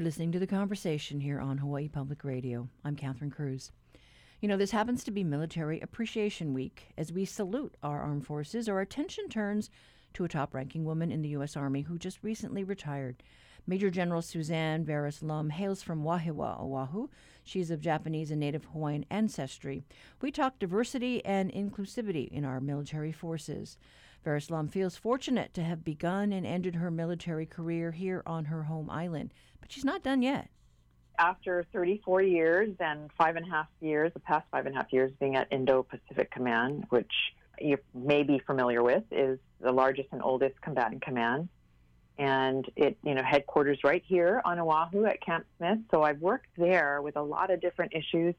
[0.00, 2.70] You're listening to The Conversation here on Hawaii Public Radio.
[2.86, 3.70] I'm Catherine Cruz.
[4.40, 6.94] You know, this happens to be Military Appreciation Week.
[6.96, 9.68] As we salute our armed forces, our attention turns
[10.14, 11.54] to a top ranking woman in the U.S.
[11.54, 13.22] Army who just recently retired.
[13.66, 17.08] Major General Suzanne Vares Lum hails from Wahiawa, Oahu.
[17.44, 19.84] She's of Japanese and Native Hawaiian ancestry.
[20.22, 23.76] We talk diversity and inclusivity in our military forces.
[24.24, 28.64] Vares Lum feels fortunate to have begun and ended her military career here on her
[28.64, 30.48] home island, but she's not done yet.
[31.18, 34.92] After 34 years and five and a half years, the past five and a half
[34.92, 37.12] years being at Indo Pacific Command, which
[37.60, 41.48] you may be familiar with, is the largest and oldest combatant command.
[42.18, 45.78] And it, you know, headquarters right here on Oahu at Camp Smith.
[45.90, 48.34] So I've worked there with a lot of different issues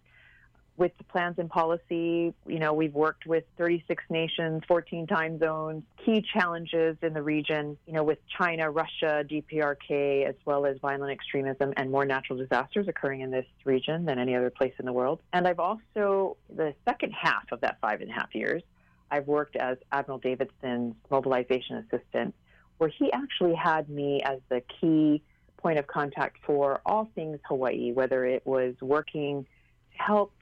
[0.78, 2.34] with the plans and policy.
[2.48, 7.78] You know, we've worked with 36 nations, 14 time zones, key challenges in the region,
[7.86, 12.88] you know, with China, Russia, DPRK, as well as violent extremism and more natural disasters
[12.88, 15.22] occurring in this region than any other place in the world.
[15.34, 18.64] And I've also, the second half of that five and a half years,
[19.12, 22.34] I've worked as Admiral Davidson's mobilization assistant,
[22.78, 25.22] where he actually had me as the key
[25.58, 29.46] point of contact for all things Hawaii, whether it was working
[29.92, 30.34] to help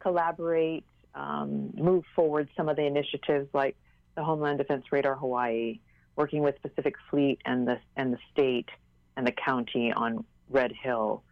[0.00, 3.76] collaborate, um, move forward some of the initiatives like
[4.16, 5.80] the Homeland Defense Radar Hawaii,
[6.16, 8.68] working with Pacific Fleet and the and the state
[9.16, 11.22] and the county on Red Hill,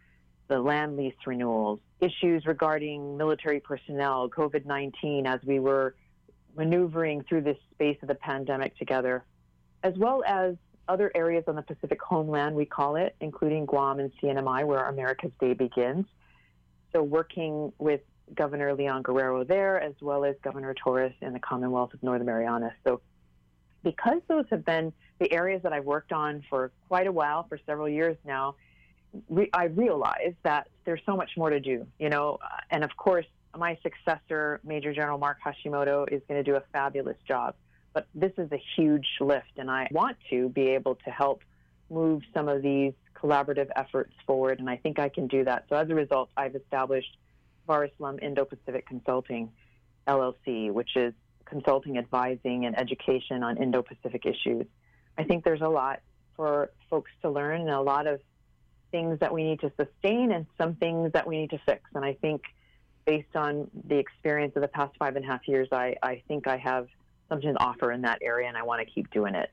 [0.48, 5.94] the land lease renewals, issues regarding military personnel, COVID 19 as we were
[6.56, 9.24] maneuvering through this space of the pandemic together,
[9.82, 10.56] as well as
[10.88, 15.32] other areas on the Pacific homeland, we call it, including Guam and CNMI, where America's
[15.40, 16.06] Day begins.
[16.92, 18.00] So, working with
[18.34, 22.72] Governor Leon Guerrero there, as well as Governor Torres in the Commonwealth of Northern Marianas.
[22.84, 23.00] So,
[23.82, 27.58] because those have been the areas that I've worked on for quite a while, for
[27.66, 28.56] several years now,
[29.28, 32.38] re- I realize that there's so much more to do, you know,
[32.70, 37.16] and of course, my successor, Major General Mark Hashimoto, is going to do a fabulous
[37.26, 37.54] job.
[37.92, 41.42] But this is a huge lift, and I want to be able to help
[41.88, 45.64] move some of these collaborative efforts forward, and I think I can do that.
[45.70, 47.16] So as a result, I've established
[47.66, 49.50] Vares Lum Indo Pacific Consulting
[50.06, 51.12] LLC, which is
[51.44, 54.66] consulting, advising, and education on Indo Pacific issues.
[55.18, 56.00] I think there's a lot
[56.36, 58.20] for folks to learn and a lot of
[58.90, 61.82] things that we need to sustain and some things that we need to fix.
[61.94, 62.42] And I think
[63.06, 66.46] based on the experience of the past five and a half years, I, I think
[66.46, 66.88] I have
[67.28, 69.50] something to offer in that area, and I want to keep doing it.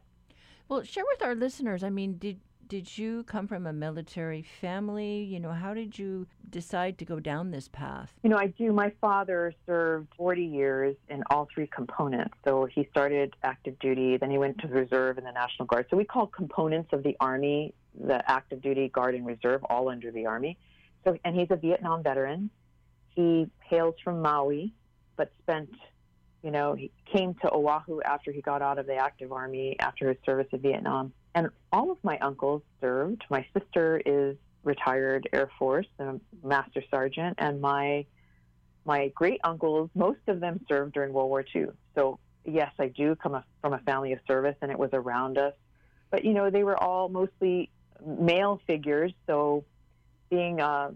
[0.68, 1.84] Well, share with our listeners.
[1.84, 5.24] I mean, did did you come from a military family?
[5.24, 8.14] You know, how did you decide to go down this path?
[8.24, 8.72] You know, I do.
[8.72, 12.36] My father served 40 years in all three components.
[12.46, 15.88] So he started active duty, then he went to the reserve and the National Guard.
[15.90, 20.12] So we call components of the Army the active duty, Guard, and Reserve, all under
[20.12, 20.58] the Army.
[21.04, 22.50] So, and he's a Vietnam veteran.
[23.10, 24.74] He hails from Maui,
[25.16, 25.70] but spent,
[26.42, 30.10] you know, he came to Oahu after he got out of the active army after
[30.10, 31.14] his service in Vietnam.
[31.36, 33.24] And all of my uncles served.
[33.30, 38.06] My sister is retired Air Force, a master sergeant, and my
[38.86, 41.68] my great uncles, most of them served during World War II.
[41.96, 45.54] So yes, I do come from a family of service, and it was around us.
[46.12, 47.72] But you know, they were all mostly
[48.06, 49.14] male figures.
[49.26, 49.64] So
[50.30, 50.92] being uh,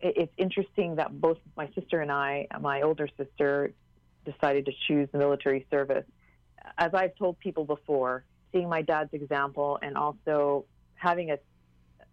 [0.00, 3.72] it's interesting that both my sister and I, my older sister,
[4.24, 6.04] decided to choose the military service.
[6.76, 10.64] As I've told people before, seeing my dad's example and also
[10.94, 11.38] having a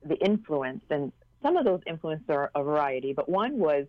[0.06, 1.12] the influence and
[1.42, 3.86] some of those influences are a variety, but one was,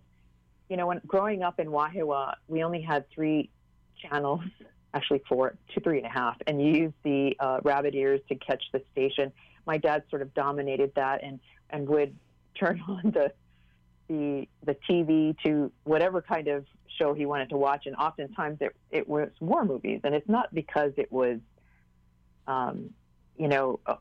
[0.69, 3.50] you know, when growing up in Wahiawa, we only had three
[4.00, 4.41] channels,
[4.94, 8.34] actually four, two, three and a half, and you used the uh, rabbit ears to
[8.37, 9.32] catch the station.
[9.67, 11.41] My dad sort of dominated that and
[11.71, 12.15] and would
[12.59, 13.32] turn on the
[14.09, 16.67] the the TV to whatever kind of
[16.99, 20.53] show he wanted to watch, and oftentimes it it was war movies, and it's not
[20.55, 21.38] because it was,
[22.46, 22.90] um,
[23.36, 23.96] you know, a,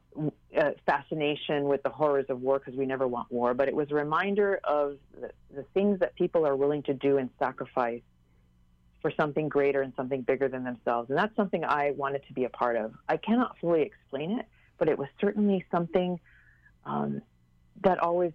[0.56, 3.90] a fascination with the horrors of war because we never want war, but it was
[3.92, 8.02] a reminder of the, the things that people are willing to do and sacrifice
[9.02, 12.44] for something greater and something bigger than themselves, and that's something I wanted to be
[12.44, 12.94] a part of.
[13.08, 14.46] I cannot fully explain it,
[14.78, 16.20] but it was certainly something
[16.86, 17.22] um,
[17.82, 18.34] that always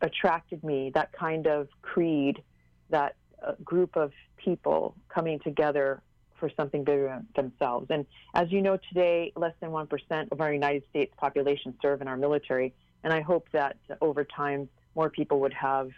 [0.00, 2.42] attracted me that kind of creed,
[2.90, 3.14] that
[3.46, 6.02] uh, group of people coming together
[6.38, 7.86] for something bigger than themselves.
[7.90, 12.08] And as you know, today, less than 1% of our United States population serve in
[12.08, 12.74] our military.
[13.04, 15.90] And I hope that over time, more people would have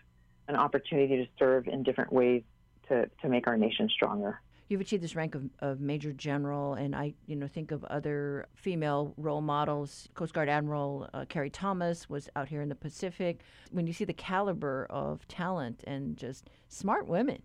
[0.48, 2.42] an opportunity to serve in different ways
[2.88, 4.40] to, to make our nation stronger.
[4.68, 8.46] you've achieved this rank of, of major general, and I, you know, think of other
[8.54, 10.08] female role models.
[10.14, 13.40] Coast Guard Admiral uh, Cari Thomas was out here in the Pacific.
[13.70, 17.42] When you see the caliber of talent and just smart women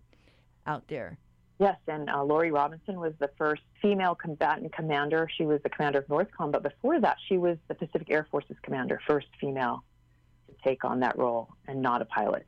[0.66, 1.18] out there.
[1.58, 5.26] Yes, and uh, Lori Robinson was the first female combatant commander.
[5.38, 8.56] She was the commander of NORTHCOM, but before that, she was the Pacific Air Force's
[8.62, 9.82] commander, first female
[10.48, 12.46] to take on that role and not a pilot.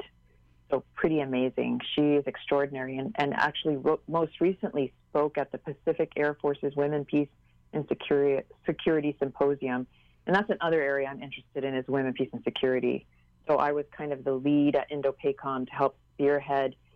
[0.71, 1.81] So pretty amazing.
[1.95, 6.77] She is extraordinary, and, and actually wrote, most recently spoke at the Pacific Air Force's
[6.77, 7.29] Women, Peace,
[7.73, 9.87] and Security, Security Symposium.
[10.27, 13.07] And that's another area I'm interested in is women, peace, and security.
[13.47, 16.75] So I was kind of the lead at INDOPACOM to help spearhead–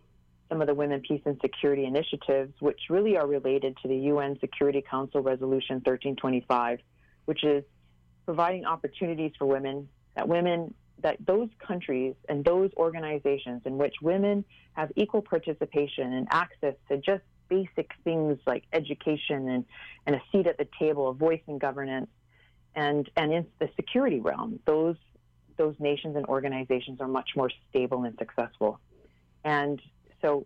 [0.49, 4.37] some of the Women, Peace, and Security initiatives, which really are related to the UN
[4.39, 6.79] Security Council Resolution 1325,
[7.25, 7.63] which is
[8.25, 14.45] providing opportunities for women, that women, that those countries and those organizations in which women
[14.73, 19.65] have equal participation and access to just basic things like education and,
[20.05, 22.09] and a seat at the table, a voice in governance,
[22.75, 24.95] and, and in the security realm, those,
[25.57, 28.79] those nations and organizations are much more stable and successful.
[29.43, 29.81] And
[30.23, 30.45] so,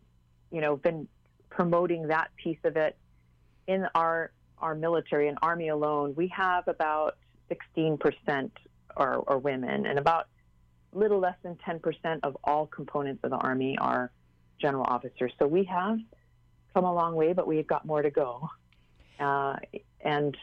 [0.52, 1.08] you know, been
[1.50, 2.98] promoting that piece of it
[3.68, 6.16] in our our military and army alone.
[6.16, 7.18] We have about
[7.78, 8.50] 16%
[8.96, 10.28] are, are women, and about
[10.94, 14.12] little less than 10% of all components of the army are
[14.60, 15.32] general officers.
[15.38, 16.00] So we have
[16.74, 18.50] come a long way, but we've got more to go.
[19.20, 19.58] Uh,
[20.02, 20.36] and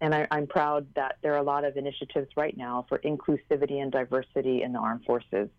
[0.00, 3.82] and I, am proud that there are a lot of initiatives right now for inclusivity
[3.82, 5.50] and diversity in the armed forces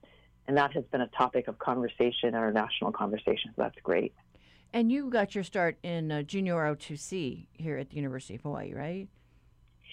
[0.47, 3.53] and that has been a topic of conversation our national conversations.
[3.57, 4.13] That's great.
[4.73, 8.73] And you got your start in uh, junior ROTC here at the University of Hawaii,
[8.73, 9.07] right?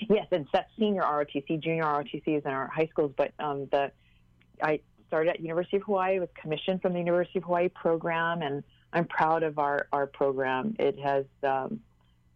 [0.08, 1.60] Yes, and that's senior ROTC.
[1.60, 3.90] Junior ROTC is in our high schools, but um, the
[4.62, 8.62] I started at University of Hawaii, was commissioned from the University of Hawaii program, and
[8.92, 10.76] I'm proud of our, our program.
[10.78, 11.80] It has um,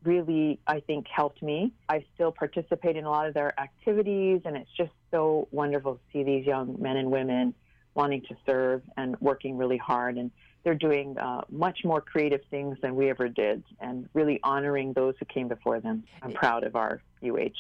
[0.02, 1.72] really, I think, helped me.
[1.88, 6.00] I still participate in a lot of their activities, and it's just so wonderful to
[6.12, 7.54] see these young men and women
[7.94, 10.16] wanting to serve and working really hard.
[10.16, 10.30] And
[10.64, 15.14] they're doing uh, much more creative things than we ever did and really honoring those
[15.18, 16.04] who came before them.
[16.22, 17.50] I'm proud of our UH.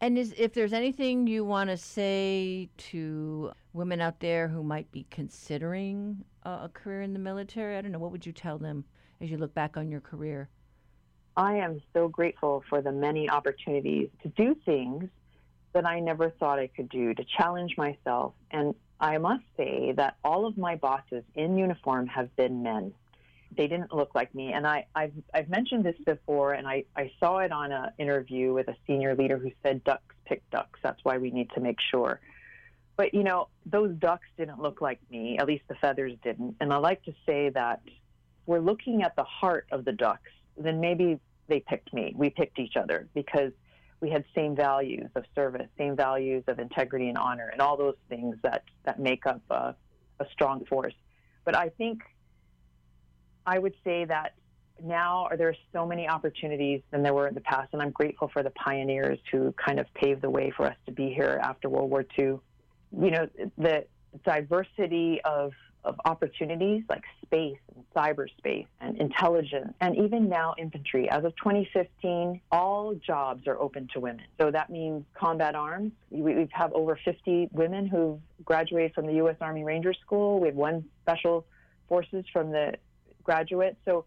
[0.00, 4.90] And is, if there's anything you want to say to women out there who might
[4.92, 8.58] be considering uh, a career in the military, I don't know, what would you tell
[8.58, 8.84] them
[9.20, 10.48] as you look back on your career?
[11.36, 15.08] I am so grateful for the many opportunities to do things
[15.72, 18.34] that I never thought I could do, to challenge myself.
[18.50, 22.94] And I must say that all of my bosses in uniform have been men.
[23.54, 24.54] They didn't look like me.
[24.54, 28.54] And I, have I've mentioned this before, and I, I saw it on an interview
[28.54, 30.80] with a senior leader who said, ducks pick ducks.
[30.82, 32.18] That's why we need to make sure.
[32.96, 36.56] But, you know, those ducks didn't look like me, at least the feathers didn't.
[36.60, 37.82] And I like to say that
[38.46, 42.14] we're looking at the heart of the ducks, then maybe they picked me.
[42.16, 43.52] We picked each other because
[44.00, 47.96] we had same values of service, same values of integrity and honor, and all those
[48.08, 49.74] things that, that make up a,
[50.20, 50.94] a strong force.
[51.44, 52.02] But I think
[53.46, 54.34] I would say that
[54.82, 58.28] now there are so many opportunities than there were in the past, and I'm grateful
[58.28, 61.68] for the pioneers who kind of paved the way for us to be here after
[61.68, 62.24] World War II.
[62.24, 63.84] You know, the
[64.24, 65.52] diversity of
[65.84, 71.08] of opportunities like space and cyberspace and intelligence and even now infantry.
[71.08, 74.24] As of 2015, all jobs are open to women.
[74.40, 75.92] So that means combat arms.
[76.10, 79.36] We have over 50 women who've graduated from the U.S.
[79.40, 80.40] Army Ranger School.
[80.40, 81.44] We have one special
[81.88, 82.74] forces from the
[83.22, 83.76] graduate.
[83.84, 84.04] So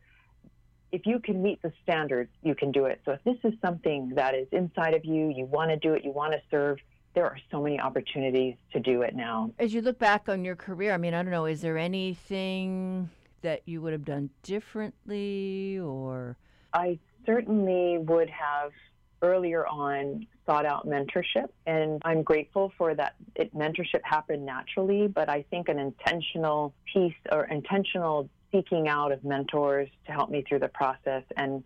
[0.92, 3.02] if you can meet the standards, you can do it.
[3.06, 6.04] So if this is something that is inside of you, you want to do it,
[6.04, 6.80] you want to serve,
[7.18, 9.50] there are so many opportunities to do it now.
[9.58, 13.10] As you look back on your career, I mean, I don't know, is there anything
[13.42, 16.38] that you would have done differently or?
[16.76, 18.72] I certainly would have
[19.24, 25.28] earlier on sought out mentorship and I'm grateful for that it, mentorship happened naturally but
[25.28, 30.60] I think an intentional piece or intentional seeking out of mentors to help me through
[30.60, 31.64] the process and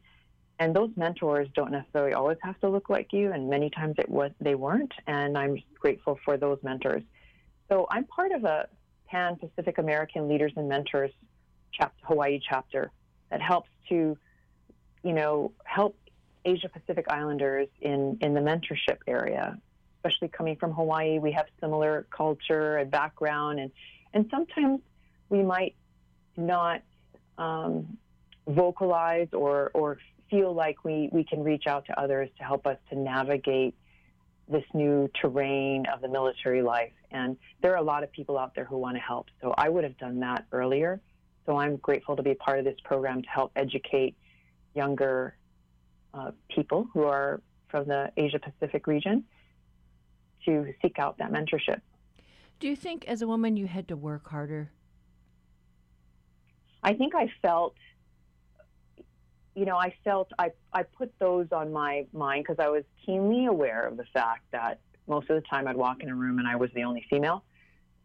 [0.61, 4.07] and those mentors don't necessarily always have to look like you, and many times it
[4.07, 4.93] was they weren't.
[5.07, 7.01] And I'm grateful for those mentors.
[7.67, 8.67] So I'm part of a
[9.07, 11.09] Pan Pacific American Leaders and Mentors
[11.71, 12.91] chapter, Hawaii chapter
[13.31, 14.15] that helps to,
[15.03, 15.97] you know, help
[16.45, 19.57] Asia Pacific Islanders in in the mentorship area,
[19.97, 21.17] especially coming from Hawaii.
[21.17, 23.71] We have similar culture and background, and
[24.13, 24.81] and sometimes
[25.27, 25.73] we might
[26.37, 26.83] not
[27.39, 27.97] um,
[28.47, 29.97] vocalize or or
[30.31, 33.75] feel like we, we can reach out to others to help us to navigate
[34.47, 36.93] this new terrain of the military life.
[37.11, 39.27] And there are a lot of people out there who want to help.
[39.41, 40.99] So I would have done that earlier.
[41.45, 44.15] So I'm grateful to be part of this program to help educate
[44.73, 45.35] younger
[46.13, 49.23] uh, people who are from the Asia Pacific region
[50.45, 51.81] to seek out that mentorship.
[52.59, 54.71] Do you think, as a woman, you had to work harder?
[56.83, 57.75] I think I felt,
[59.55, 63.45] you know, I felt I, I put those on my mind because I was keenly
[63.45, 66.47] aware of the fact that most of the time I'd walk in a room and
[66.47, 67.43] I was the only female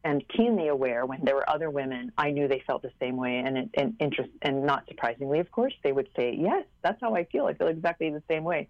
[0.07, 3.39] and keenly aware when there were other women, I knew they felt the same way.
[3.39, 7.25] And, and interest, and not surprisingly, of course, they would say, "Yes, that's how I
[7.25, 7.47] feel.
[7.47, 8.69] I feel exactly the same way."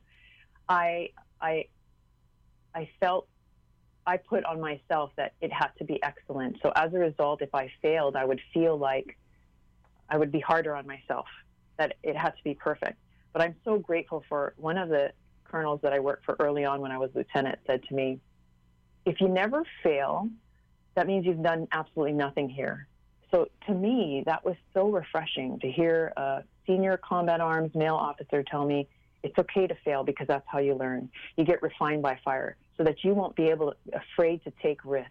[0.66, 1.66] I, I,
[2.74, 3.28] I felt
[4.06, 6.56] I put on myself that it had to be excellent.
[6.62, 9.18] So as a result, if I failed, I would feel like
[10.08, 11.26] I would be harder on myself.
[11.78, 12.98] That it had to be perfect.
[13.32, 15.12] But I'm so grateful for one of the
[15.44, 18.20] colonels that I worked for early on when I was lieutenant said to me,
[19.04, 20.28] "If you never fail."
[20.96, 22.88] that means you've done absolutely nothing here.
[23.30, 28.42] So to me, that was so refreshing to hear a senior combat arms male officer
[28.42, 28.88] tell me
[29.22, 31.10] it's okay to fail because that's how you learn.
[31.36, 34.84] You get refined by fire so that you won't be able to, afraid to take
[34.84, 35.10] risk.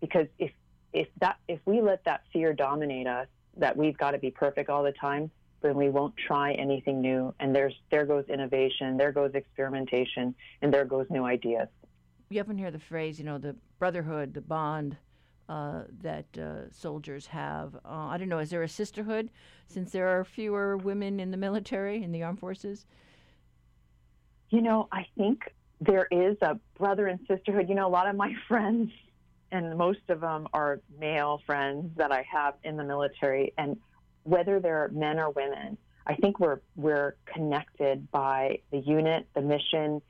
[0.00, 0.50] Because if
[0.92, 4.70] if that if we let that fear dominate us that we've got to be perfect
[4.70, 5.30] all the time,
[5.62, 10.72] then we won't try anything new and there's there goes innovation, there goes experimentation, and
[10.72, 11.68] there goes new ideas
[12.30, 14.96] you often hear the phrase, you know, the brotherhood, the bond
[15.48, 17.74] uh, that uh, soldiers have.
[17.84, 19.30] Uh, I don't know, is there a sisterhood
[19.66, 22.86] since there are fewer women in the military, in the armed forces?
[24.50, 27.68] You know, I think there is a brother and sisterhood.
[27.68, 28.92] You know, a lot of my friends,
[29.50, 33.76] and most of them are male friends that I have in the military, and
[34.24, 40.02] whether they're men or women, I think we're we're connected by the unit, the mission,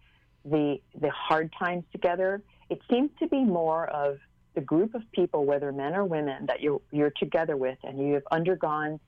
[0.45, 2.43] the the hard times together.
[2.69, 4.19] It seems to be more of
[4.55, 8.14] the group of people, whether men or women, that you're you're together with, and you
[8.14, 9.00] have undergone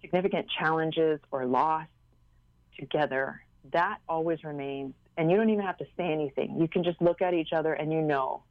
[0.00, 1.86] significant challenges or loss
[2.78, 3.42] together.
[3.72, 6.60] That always remains, and you don't even have to say anything.
[6.60, 8.42] You can just look at each other, and you know,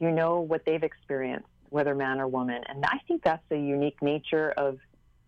[0.00, 2.62] you know what they've experienced, whether man or woman.
[2.68, 4.78] And I think that's the unique nature of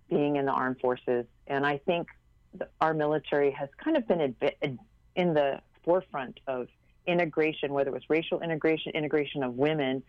[0.09, 1.27] being in the armed forces.
[1.47, 2.09] And I think
[2.81, 4.35] our military has kind of been
[5.15, 6.69] in the forefront of
[7.07, 10.03] integration, whether it was racial integration, integration of women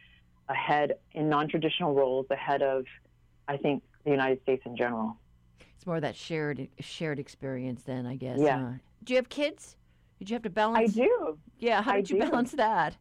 [0.50, 2.86] ahead in non traditional roles ahead of,
[3.48, 5.18] I think, the United States in general.
[5.76, 8.40] It's more that shared shared experience, then I guess.
[8.40, 8.58] Yeah.
[8.58, 8.72] Uh,
[9.04, 9.76] do you have kids?
[10.20, 10.92] Did you have to balance?
[10.92, 11.38] I do.
[11.60, 11.82] Yeah.
[11.82, 12.30] How did I you do.
[12.30, 12.96] balance that?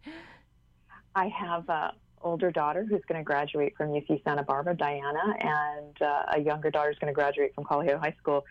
[1.15, 1.95] I have a
[2.27, 6.71] older daughter who's going to graduate from UC Santa Barbara, Diana, and uh, a younger
[6.71, 8.45] daughter is going to graduate from Colorado High School.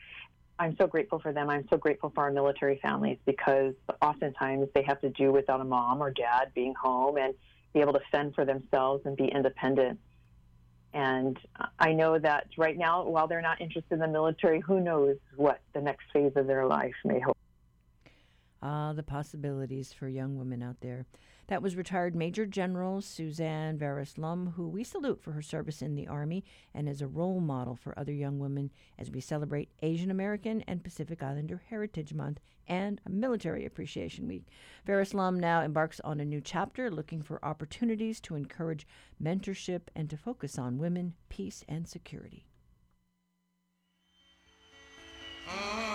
[0.57, 1.49] I'm so grateful for them.
[1.49, 5.65] I'm so grateful for our military families because oftentimes they have to do without a
[5.65, 7.33] mom or dad being home and
[7.73, 9.99] be able to fend for themselves and be independent.
[10.93, 11.37] And
[11.77, 15.59] I know that right now, while they're not interested in the military, who knows what
[15.73, 17.35] the next phase of their life may hold.
[18.61, 21.05] Ah, the possibilities for young women out there.
[21.47, 25.93] That was retired Major General Suzanne Vares Lum, who we salute for her service in
[25.93, 30.09] the Army and as a role model for other young women as we celebrate Asian
[30.09, 34.47] American and Pacific Islander Heritage Month and Military Appreciation Week.
[34.87, 38.87] Vares Lum now embarks on a new chapter looking for opportunities to encourage
[39.21, 42.47] mentorship and to focus on women, peace, and security.
[45.47, 45.94] Ah.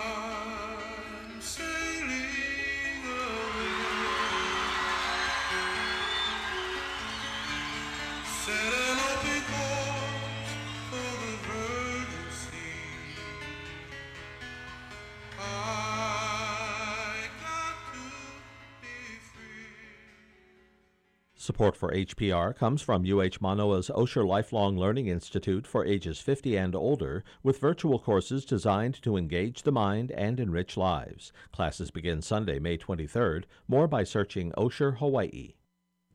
[21.51, 26.73] Support for HPR comes from UH Manoa's Osher Lifelong Learning Institute for ages 50 and
[26.73, 31.33] older, with virtual courses designed to engage the mind and enrich lives.
[31.51, 33.43] Classes begin Sunday, May 23rd.
[33.67, 35.55] More by searching Osher Hawaii.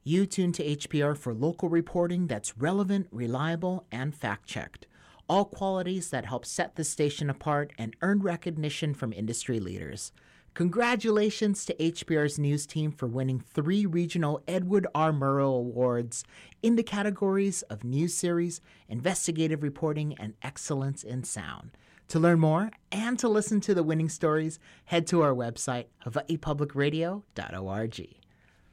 [0.02, 4.86] You tune to HPR for local reporting that's relevant, reliable, and fact checked.
[5.28, 10.12] All qualities that help set the station apart and earn recognition from industry leaders.
[10.56, 15.12] Congratulations to HPR's news team for winning three regional Edward R.
[15.12, 16.24] Murrow Awards
[16.62, 21.76] in the categories of news series, investigative reporting, and excellence in sound.
[22.08, 28.16] To learn more and to listen to the winning stories, head to our website, hawaiipublicradio.org.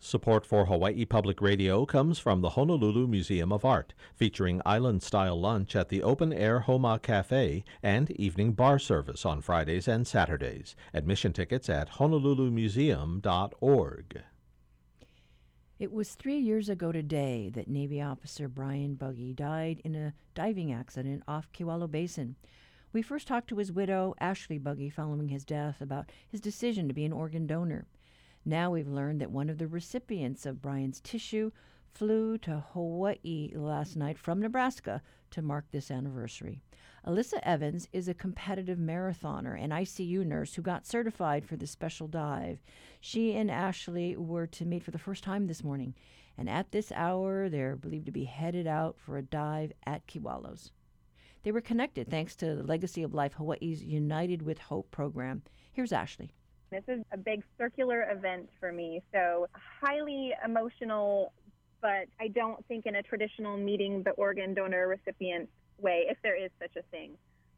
[0.05, 5.39] Support for Hawaii Public Radio comes from the Honolulu Museum of Art, featuring island style
[5.39, 10.75] lunch at the open air Homa Cafe and evening bar service on Fridays and Saturdays.
[10.93, 14.22] Admission tickets at honolulumuseum.org.
[15.79, 20.74] It was three years ago today that Navy officer Brian Buggy died in a diving
[20.74, 22.36] accident off Kewalo Basin.
[22.91, 26.93] We first talked to his widow, Ashley Buggy, following his death about his decision to
[26.93, 27.86] be an organ donor.
[28.45, 31.51] Now we've learned that one of the recipients of Brian's tissue
[31.93, 36.62] flew to Hawaii last night from Nebraska to mark this anniversary.
[37.07, 42.07] Alyssa Evans is a competitive marathoner and ICU nurse who got certified for the special
[42.07, 42.59] dive.
[43.00, 45.95] She and Ashley were to meet for the first time this morning,
[46.38, 50.71] and at this hour, they're believed to be headed out for a dive at Kewalos.
[51.43, 55.43] They were connected thanks to the Legacy of Life Hawaii's United with Hope program.
[55.71, 56.33] Here's Ashley.
[56.74, 59.48] This is a big circular event for me, so
[59.80, 61.32] highly emotional,
[61.82, 65.50] but I don't think in a traditional meeting the organ donor recipient
[65.80, 67.12] way, if there is such a thing.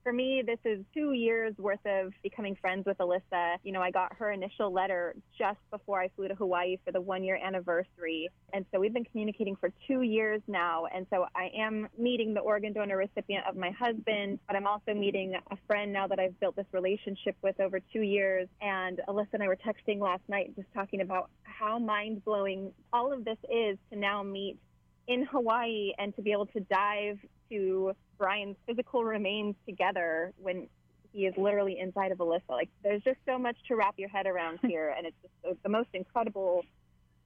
[0.06, 3.56] For me, this is two years worth of becoming friends with Alyssa.
[3.64, 7.02] You know, I got her initial letter just before I flew to Hawaii for the
[7.02, 8.30] one year anniversary.
[8.54, 10.86] And so we've been communicating for two years now.
[10.94, 14.94] And so I am meeting the organ donor recipient of my husband, but I'm also
[14.94, 18.48] meeting a friend now that I've built this relationship with over two years.
[18.62, 23.12] And Alyssa and I were texting last night just talking about how mind blowing all
[23.12, 24.60] of this is to now meet
[25.08, 27.20] in Hawaii and to be able to dive
[27.50, 30.68] to Brian's physical remains together when
[31.12, 32.50] he is literally inside of Alyssa.
[32.50, 35.70] Like, there's just so much to wrap your head around here, and it's just the
[35.70, 36.64] most incredible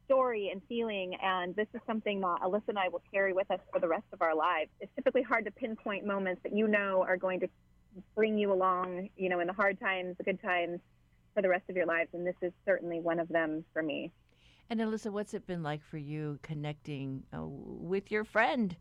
[0.05, 1.15] story and feeling.
[1.21, 4.05] And this is something that Alyssa and I will carry with us for the rest
[4.13, 4.69] of our lives.
[4.79, 7.47] It's typically hard to pinpoint moments that you know are going to
[8.15, 10.79] bring you along, you know, in the hard times, the good times
[11.33, 12.09] for the rest of your lives.
[12.13, 14.11] And this is certainly one of them for me.
[14.69, 18.75] And Alyssa, what's it been like for you connecting uh, with your friend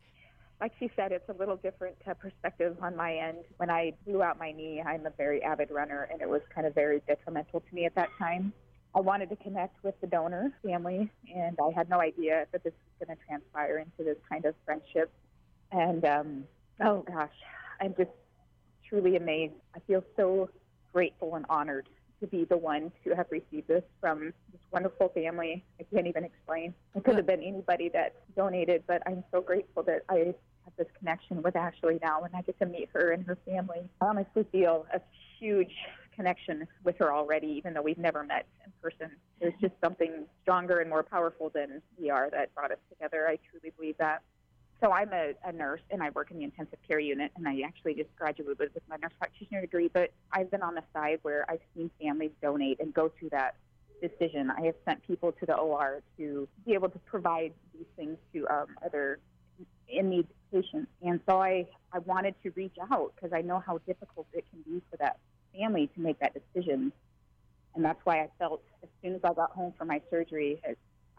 [0.61, 3.37] like she said, it's a little different uh, perspective on my end.
[3.57, 6.67] When I blew out my knee, I'm a very avid runner, and it was kind
[6.67, 8.51] of very detrimental to me at that time.
[8.93, 12.73] I wanted to connect with the donor family, and I had no idea that this
[12.73, 15.11] was going to transpire into this kind of friendship.
[15.71, 16.43] And um,
[16.81, 17.29] oh gosh,
[17.79, 18.09] I'm just
[18.87, 19.53] truly amazed.
[19.75, 20.49] I feel so
[20.91, 21.87] grateful and honored
[22.19, 25.63] to be the one to have received this from this wonderful family.
[25.79, 26.73] I can't even explain.
[26.95, 30.33] It could have been anybody that donated, but I'm so grateful that I
[30.65, 33.89] have this connection with Ashley now, and I get to meet her and her family.
[34.01, 35.01] I honestly feel a
[35.39, 35.73] huge
[36.15, 39.15] connection with her already, even though we've never met in person.
[39.39, 43.27] There's just something stronger and more powerful than we are that brought us together.
[43.27, 44.21] I truly believe that.
[44.81, 47.61] So I'm a, a nurse and I work in the intensive care unit, and I
[47.65, 49.89] actually just graduated with my nurse practitioner degree.
[49.93, 53.55] But I've been on the side where I've seen families donate and go through that
[54.01, 54.49] decision.
[54.49, 58.47] I have sent people to the OR to be able to provide these things to
[58.47, 59.19] um, other
[59.89, 60.89] in need patients.
[61.01, 64.61] And so I, I wanted to reach out because I know how difficult it can
[64.61, 65.17] be for that
[65.53, 66.93] family to make that decision.
[67.75, 70.61] And that's why I felt as soon as I got home from my surgery,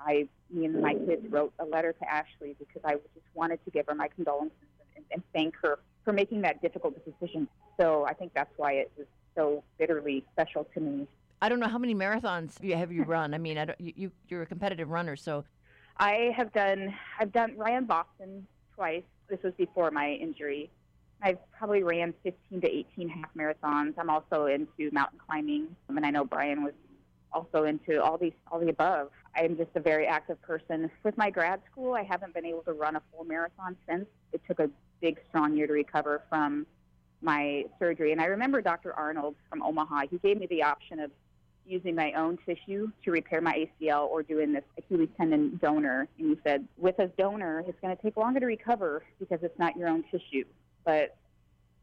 [0.07, 3.71] I, me and my kids wrote a letter to Ashley because I just wanted to
[3.71, 4.57] give her my condolences
[4.97, 7.49] and, and thank her for making that difficult decision.
[7.79, 11.07] So I think that's why it was so bitterly special to me.
[11.43, 13.33] I don't know how many marathons have you run.
[13.33, 15.45] I mean, I don't, you, you're a competitive runner, so
[15.97, 19.03] I have done I've done ran Boston twice.
[19.29, 20.71] This was before my injury.
[21.23, 23.95] I've probably ran 15 to 18 half marathons.
[23.99, 26.73] I'm also into mountain climbing, and I know Brian was
[27.33, 29.11] also into all these all the above.
[29.37, 30.91] I am just a very active person.
[31.05, 34.07] With my grad school, I haven't been able to run a full marathon since.
[34.33, 34.69] It took a
[35.01, 36.67] big, strong year to recover from
[37.23, 38.13] my surgery.
[38.13, 38.93] And I remember Dr.
[38.95, 40.03] Arnold from Omaha.
[40.11, 41.11] He gave me the option of
[41.67, 46.09] using my own tissue to repair my ACL or doing this Achilles tendon donor.
[46.19, 49.59] And he said, with a donor, it's going to take longer to recover because it's
[49.59, 50.45] not your own tissue.
[50.85, 51.17] But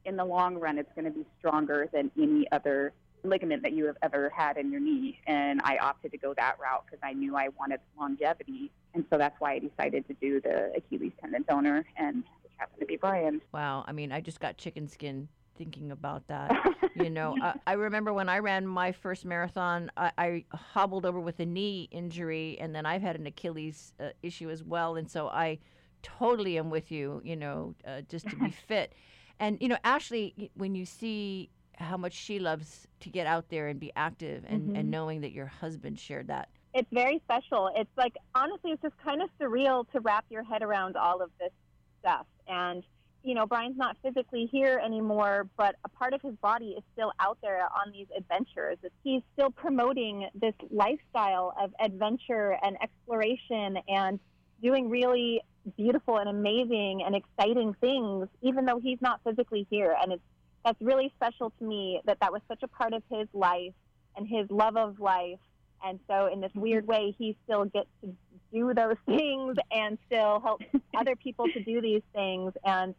[0.06, 3.86] in the long run, it's going to be stronger than any other ligament that you
[3.86, 5.20] have ever had in your knee.
[5.28, 8.72] And I opted to go that route because I knew I wanted longevity.
[8.94, 11.86] And so that's why I decided to do the Achilles tendon donor.
[11.98, 13.42] And it happened to be Brian.
[13.54, 13.84] Wow.
[13.88, 15.28] I mean, I just got chicken skin
[15.58, 16.52] thinking about that.
[16.96, 21.20] you know, I, I, remember when I ran my first marathon, I, I, hobbled over
[21.20, 24.96] with a knee injury, and then I've had an Achilles uh, issue as well.
[24.96, 25.58] And so I
[26.04, 28.94] totally am with you, you know, uh, just to be fit.
[29.40, 33.68] And, you know, Ashley, when you see how much she loves to get out there
[33.68, 34.76] and be active and, mm-hmm.
[34.76, 36.50] and knowing that your husband shared that.
[36.74, 37.72] It's very special.
[37.76, 41.30] It's like, honestly, it's just kind of surreal to wrap your head around all of
[41.40, 41.52] this
[42.02, 42.26] stuff.
[42.48, 42.84] And
[43.28, 47.12] you know, Brian's not physically here anymore, but a part of his body is still
[47.20, 48.78] out there on these adventures.
[49.04, 54.20] He's still promoting this lifestyle of adventure and exploration and
[54.62, 55.42] doing really
[55.76, 59.94] beautiful and amazing and exciting things, even though he's not physically here.
[60.02, 60.24] And it's
[60.68, 63.72] that's really special to me that that was such a part of his life
[64.18, 65.40] and his love of life.
[65.86, 68.14] And so, in this weird way, he still gets to
[68.52, 70.62] do those things and still help
[70.98, 72.52] other people to do these things.
[72.66, 72.96] And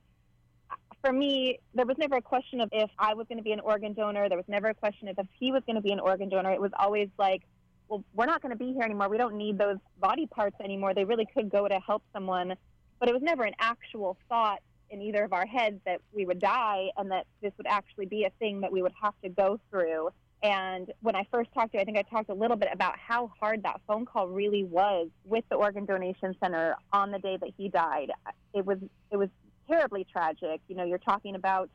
[1.02, 3.60] for me, there was never a question of if I was going to be an
[3.60, 4.30] organ donor.
[4.30, 6.52] There was never a question of if he was going to be an organ donor.
[6.52, 7.42] It was always like,
[7.88, 9.10] well, we're not going to be here anymore.
[9.10, 10.94] We don't need those body parts anymore.
[10.94, 12.54] They really could go to help someone.
[12.98, 16.38] But it was never an actual thought in either of our heads that we would
[16.38, 19.60] die and that this would actually be a thing that we would have to go
[19.70, 20.10] through.
[20.42, 22.96] And when I first talked to you, I think I talked a little bit about
[22.96, 27.36] how hard that phone call really was with the organ donation center on the day
[27.40, 28.12] that he died.
[28.54, 28.78] It was
[29.10, 29.28] it was
[29.68, 30.60] terribly tragic.
[30.68, 31.70] You know, you're talking about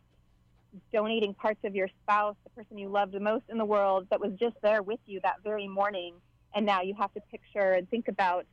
[0.92, 4.20] donating parts of your spouse, the person you love the most in the world, that
[4.20, 6.16] was just there with you that very morning,
[6.56, 8.46] and now you have to picture and think about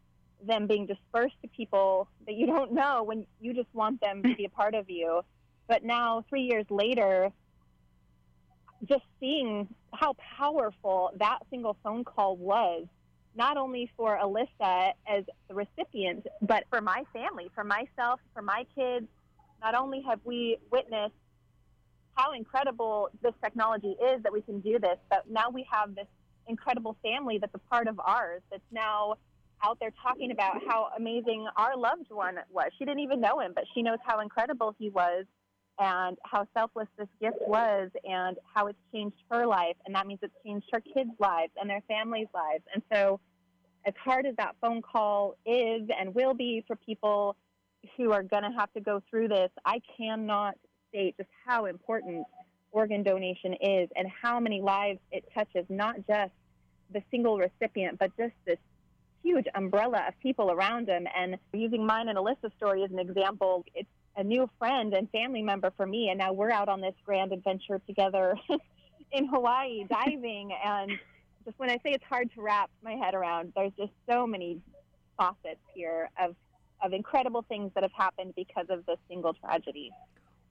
[0.46, 4.34] them being dispersed to people that you don't know when you just want them to
[4.34, 5.22] be a part of you.
[5.68, 7.30] But now, three years later,
[8.88, 12.86] just seeing how powerful that single phone call was,
[13.36, 18.66] not only for Alyssa as the recipient, but for my family, for myself, for my
[18.74, 19.06] kids.
[19.62, 21.14] Not only have we witnessed
[22.14, 26.06] how incredible this technology is that we can do this, but now we have this
[26.48, 29.14] incredible family that's a part of ours that's now
[29.62, 32.70] out there talking about how amazing our loved one was.
[32.78, 35.24] She didn't even know him, but she knows how incredible he was
[35.78, 39.76] and how selfless this gift was and how it's changed her life.
[39.86, 42.64] And that means it's changed her kids' lives and their families' lives.
[42.74, 43.20] And so,
[43.86, 47.34] as hard as that phone call is and will be for people
[47.96, 50.54] who are going to have to go through this, I cannot
[50.90, 52.26] state just how important
[52.72, 56.32] organ donation is and how many lives it touches, not just
[56.92, 58.58] the single recipient, but just this
[59.22, 61.06] huge umbrella of people around him.
[61.16, 65.42] And using mine and Alyssa's story as an example, it's a new friend and family
[65.42, 66.08] member for me.
[66.10, 68.36] And now we're out on this grand adventure together
[69.12, 70.52] in Hawaii diving.
[70.64, 70.92] And
[71.44, 74.60] just when I say it's hard to wrap my head around, there's just so many
[75.18, 76.34] facets here of,
[76.82, 79.90] of incredible things that have happened because of this single tragedy.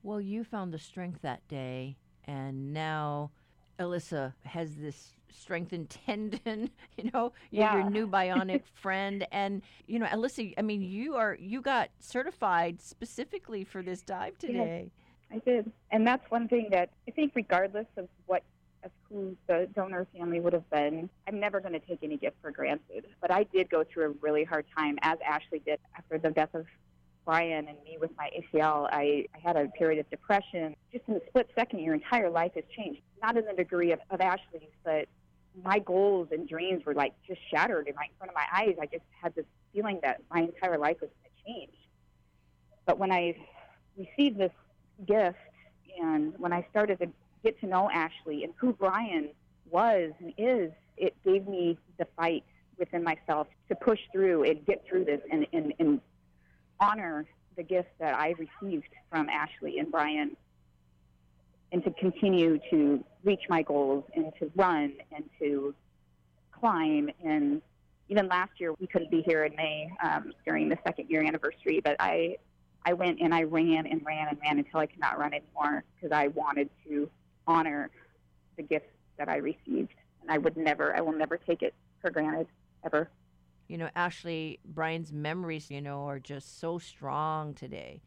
[0.03, 3.32] Well, you found the strength that day, and now
[3.80, 7.76] Alyssa has this strengthened tendon, you know, yeah.
[7.76, 9.26] your new bionic friend.
[9.32, 14.38] And, you know, Alyssa, I mean, you are, you got certified specifically for this dive
[14.38, 14.92] today.
[15.32, 15.72] I did.
[15.92, 18.44] And that's one thing that I think, regardless of what,
[18.84, 22.38] of who the donor family would have been, I'm never going to take any gift
[22.42, 23.06] for granted.
[23.22, 26.56] But I did go through a really hard time, as Ashley did after the death
[26.56, 26.65] of
[27.26, 30.76] Brian and me with my ACL, I, I had a period of depression.
[30.92, 33.02] Just in a split second, your entire life has changed.
[33.21, 35.08] Not in the degree of, of Ashley's, but
[35.63, 38.75] my goals and dreams were like just shattered in, my, in front of my eyes.
[38.82, 41.77] I just had this feeling that my entire life was going to change.
[42.86, 43.36] But when I
[43.97, 44.51] received this
[45.05, 45.38] gift
[46.01, 47.08] and when I started to
[47.43, 49.29] get to know Ashley and who Brian
[49.69, 52.43] was and is, it gave me the fight
[52.77, 56.01] within myself to push through and get through this and, and, and
[56.79, 60.36] honor the gift that I received from Ashley and Brian
[61.80, 65.74] and to continue to reach my goals and to run and to
[66.52, 67.10] climb.
[67.24, 67.62] And
[68.10, 71.80] even last year, we couldn't be here in May um, during the second year anniversary,
[71.82, 72.36] but I,
[72.86, 75.84] I went and I ran and ran and ran until I could not run anymore
[75.96, 77.10] because I wanted to
[77.48, 77.89] honor
[78.58, 79.94] the gifts that I received.
[80.22, 82.48] And I would never, I will never take it for granted
[82.84, 83.10] ever
[83.70, 88.02] you know, Ashley, Brian's memories, you know, are just so strong today.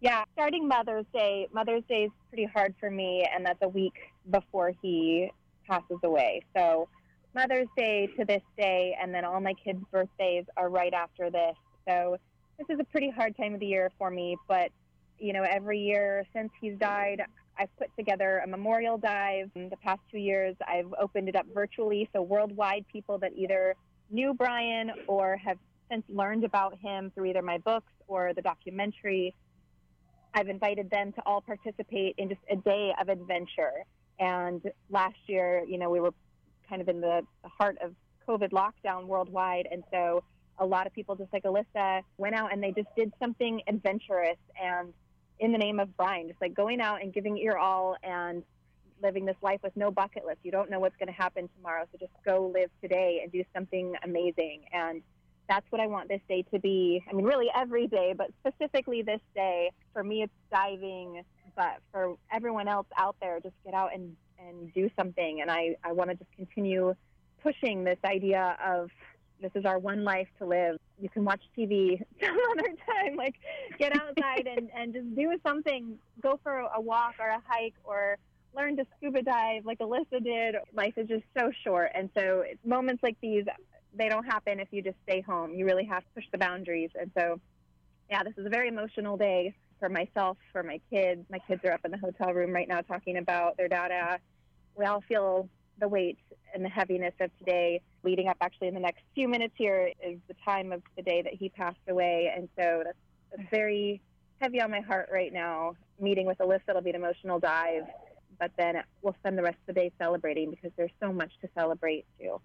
[0.00, 3.94] Yeah, starting Mother's Day, Mother's Day is pretty hard for me, and that's a week
[4.30, 5.32] before he
[5.66, 6.42] passes away.
[6.56, 6.88] So,
[7.34, 11.56] Mother's Day to this day, and then all my kids' birthdays are right after this.
[11.88, 12.16] So,
[12.58, 14.70] this is a pretty hard time of the year for me, but,
[15.18, 17.20] you know, every year since he's died,
[17.58, 19.50] I've put together a memorial dive.
[19.56, 23.74] In the past two years, I've opened it up virtually, so worldwide people that either
[24.10, 25.58] knew Brian or have
[25.90, 29.34] since learned about him through either my books or the documentary,
[30.34, 33.84] I've invited them to all participate in just a day of adventure.
[34.18, 36.12] And last year, you know, we were
[36.68, 37.94] kind of in the, heart of
[38.28, 39.66] COVID lockdown worldwide.
[39.70, 40.22] And so
[40.58, 44.38] a lot of people, just like Alyssa, went out and they just did something adventurous
[44.60, 44.92] and
[45.40, 48.42] in the name of Brian, just like going out and giving your all and
[49.02, 50.38] living this life with no bucket list.
[50.42, 53.44] You don't know what's going to happen tomorrow, so just go live today and do
[53.54, 54.62] something amazing.
[54.72, 55.02] And
[55.48, 57.02] that's what I want this day to be.
[57.08, 59.70] I mean, really every day, but specifically this day.
[59.92, 61.22] For me, it's diving,
[61.56, 65.40] but for everyone else out there, just get out and, and do something.
[65.40, 66.94] And I, I want to just continue
[67.42, 68.90] pushing this idea of
[69.40, 70.76] this is our one life to live.
[71.00, 73.16] You can watch TV some other time.
[73.16, 73.36] Like,
[73.78, 75.98] get outside and, and just do something.
[76.20, 78.18] Go for a walk or a hike or
[78.56, 80.56] learn to scuba dive like Alyssa did.
[80.74, 81.90] Life is just so short.
[81.94, 83.44] And so moments like these,
[83.94, 85.54] they don't happen if you just stay home.
[85.54, 86.90] You really have to push the boundaries.
[86.98, 87.40] And so,
[88.10, 91.24] yeah, this is a very emotional day for myself, for my kids.
[91.30, 94.18] My kids are up in the hotel room right now talking about their dada.
[94.76, 95.48] We all feel
[95.80, 96.18] the weight
[96.54, 97.80] and the heaviness of today.
[98.02, 101.22] Leading up, actually, in the next few minutes here is the time of the day
[101.22, 102.96] that he passed away, and so that's,
[103.30, 104.00] that's very
[104.40, 105.74] heavy on my heart right now.
[106.00, 107.84] Meeting with Alyssa, it'll be an emotional dive,
[108.38, 111.48] but then we'll spend the rest of the day celebrating because there's so much to
[111.56, 112.40] celebrate too.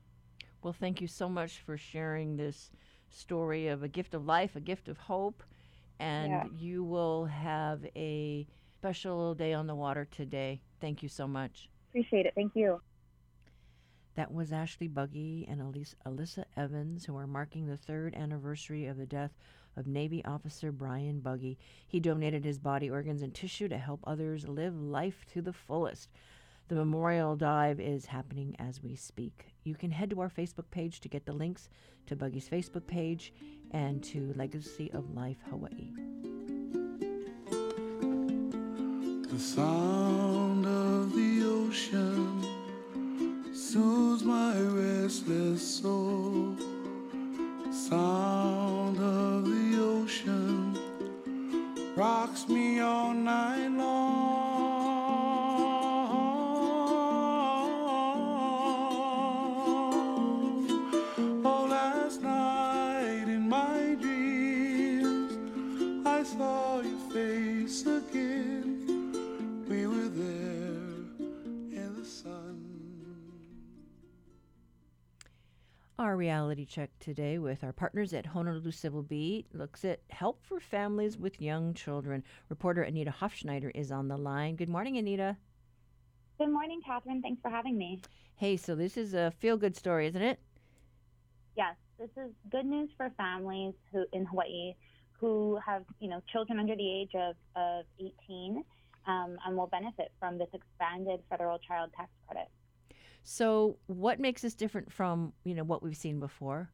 [0.64, 2.72] Well, thank you so much for sharing this
[3.10, 5.44] story of a gift of life, a gift of hope,
[6.00, 6.48] and Yeah.
[6.58, 8.48] you will have a
[8.78, 10.62] special day on the water today.
[10.80, 11.70] Thank you so much.
[11.90, 12.34] Appreciate it.
[12.34, 12.82] Thank you.
[14.16, 18.96] That was Ashley Buggy and Elise, Alyssa Evans, who are marking the third anniversary of
[18.98, 19.36] the death
[19.76, 21.58] of Navy officer Brian Buggy.
[21.88, 26.10] He donated his body organs and tissue to help others live life to the fullest.
[26.70, 29.54] The memorial dive is happening as we speak.
[29.64, 31.68] You can head to our Facebook page to get the links
[32.08, 33.34] to Buggy's Facebook page
[33.72, 35.92] and to Legacy of Life Hawaii.
[39.28, 42.46] The sound of the ocean
[43.54, 46.56] soothes my restless soul.
[47.72, 50.80] Sound of the ocean
[51.98, 54.53] rocks me all night long.
[76.14, 80.60] Our reality check today with our partners at Honolulu Civil Beat looks at help for
[80.60, 82.24] families with young children.
[82.50, 84.56] Reporter Anita Hofschneider is on the line.
[84.56, 85.36] Good morning, Anita.
[86.38, 87.24] Good morning, Catherine.
[87.24, 88.00] Thanks for having me.
[88.36, 90.40] Hey, so this is a feel good story, isn't it?
[91.58, 94.76] Yes, this is good news for families who in Hawaii
[95.14, 97.86] who have you know children under the age of, of
[98.30, 98.64] 18
[99.08, 102.50] um, and will benefit from this expanded federal child tax credit.
[103.24, 106.70] So, what makes this different from, you know, what we've seen before?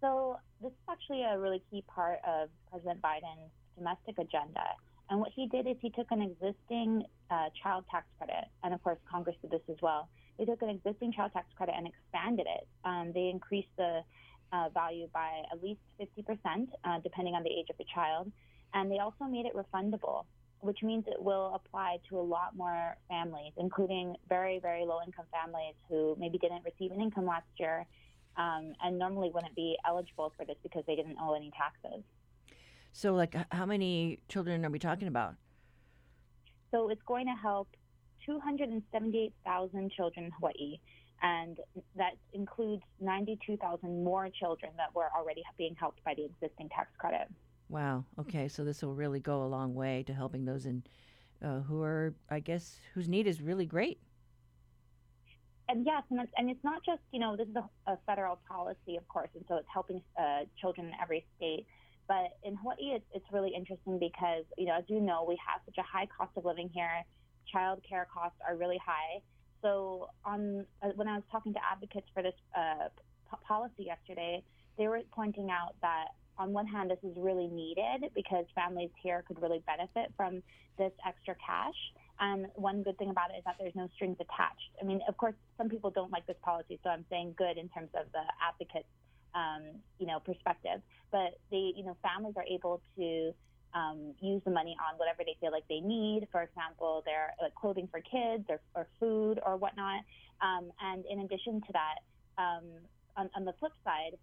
[0.00, 4.62] So this is actually a really key part of President Biden's domestic agenda.
[5.10, 8.82] And what he did is he took an existing uh, child tax credit, and of
[8.82, 10.08] course Congress did this as well.
[10.38, 12.66] They took an existing child tax credit and expanded it.
[12.84, 14.02] Um, they increased the
[14.52, 18.30] uh, value by at least 50%, uh, depending on the age of the child.
[18.74, 20.24] And they also made it refundable,
[20.60, 25.26] which means it will apply to a lot more families, including very, very low income
[25.30, 27.86] families who maybe didn't receive an income last year
[28.36, 32.02] um, and normally wouldn't be eligible for this because they didn't owe any taxes.
[32.92, 35.34] So, like, how many children are we talking about?
[36.70, 37.68] So it's going to help
[38.24, 40.78] 278,000 children in Hawaii,
[41.22, 41.58] and
[41.96, 47.28] that includes 92,000 more children that were already being helped by the existing tax credit.
[47.68, 48.04] Wow.
[48.18, 50.84] Okay, so this will really go a long way to helping those in
[51.42, 53.98] uh, who are, I guess, whose need is really great.
[55.68, 58.38] And yes, and it's, and it's not just, you know, this is a, a federal
[58.48, 61.66] policy, of course, and so it's helping uh, children in every state.
[62.06, 65.60] But in Hawaii, it's, it's really interesting because, you know, as you know, we have
[65.66, 67.02] such a high cost of living here.
[67.52, 69.20] Child care costs are really high.
[69.60, 72.88] So on uh, when I was talking to advocates for this uh,
[73.28, 74.44] p- policy yesterday,
[74.78, 79.24] they were pointing out that on one hand, this is really needed because families here
[79.26, 80.42] could really benefit from
[80.78, 81.74] this extra cash.
[82.18, 84.70] And one good thing about it is that there's no strings attached.
[84.80, 87.68] I mean, of course, some people don't like this policy, so I'm saying good in
[87.68, 88.88] terms of the advocates,
[89.34, 89.62] um,
[89.98, 90.80] you know, perspective.
[91.12, 93.34] But they, you know, families are able to
[93.74, 96.28] um, use the money on whatever they feel like they need.
[96.32, 100.00] For example, their like, clothing for kids or, or food or whatnot.
[100.40, 101.96] Um, and in addition to that,
[102.38, 102.64] um,
[103.16, 104.16] on, on the flip side,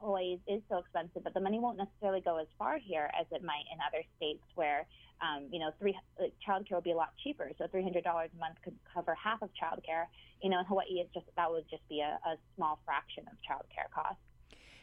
[0.00, 3.42] Hawaii is so expensive, but the money won't necessarily go as far here as it
[3.44, 4.86] might in other states where,
[5.20, 7.50] um, you know, three like, childcare will be a lot cheaper.
[7.58, 10.04] So three hundred dollars a month could cover half of childcare.
[10.42, 13.34] You know, in Hawaii, it's just that would just be a, a small fraction of
[13.48, 14.22] childcare costs.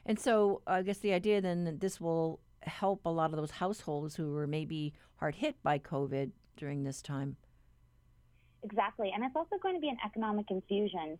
[0.05, 3.51] And so, I guess the idea then that this will help a lot of those
[3.51, 7.37] households who were maybe hard hit by COVID during this time.
[8.63, 11.17] Exactly, and it's also going to be an economic infusion.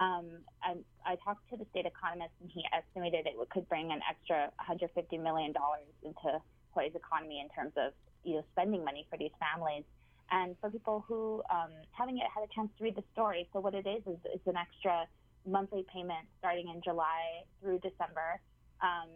[0.00, 4.00] Um, I, I talked to the state economist, and he estimated it could bring an
[4.08, 6.40] extra 150 million dollars into
[6.72, 7.92] Hawaii's economy in terms of
[8.24, 9.84] you know spending money for these families.
[10.32, 13.60] And for people who um, haven't yet had a chance to read the story, so
[13.60, 15.06] what it is is it's an extra
[15.46, 18.40] monthly payment starting in July through December.
[18.80, 19.10] Um,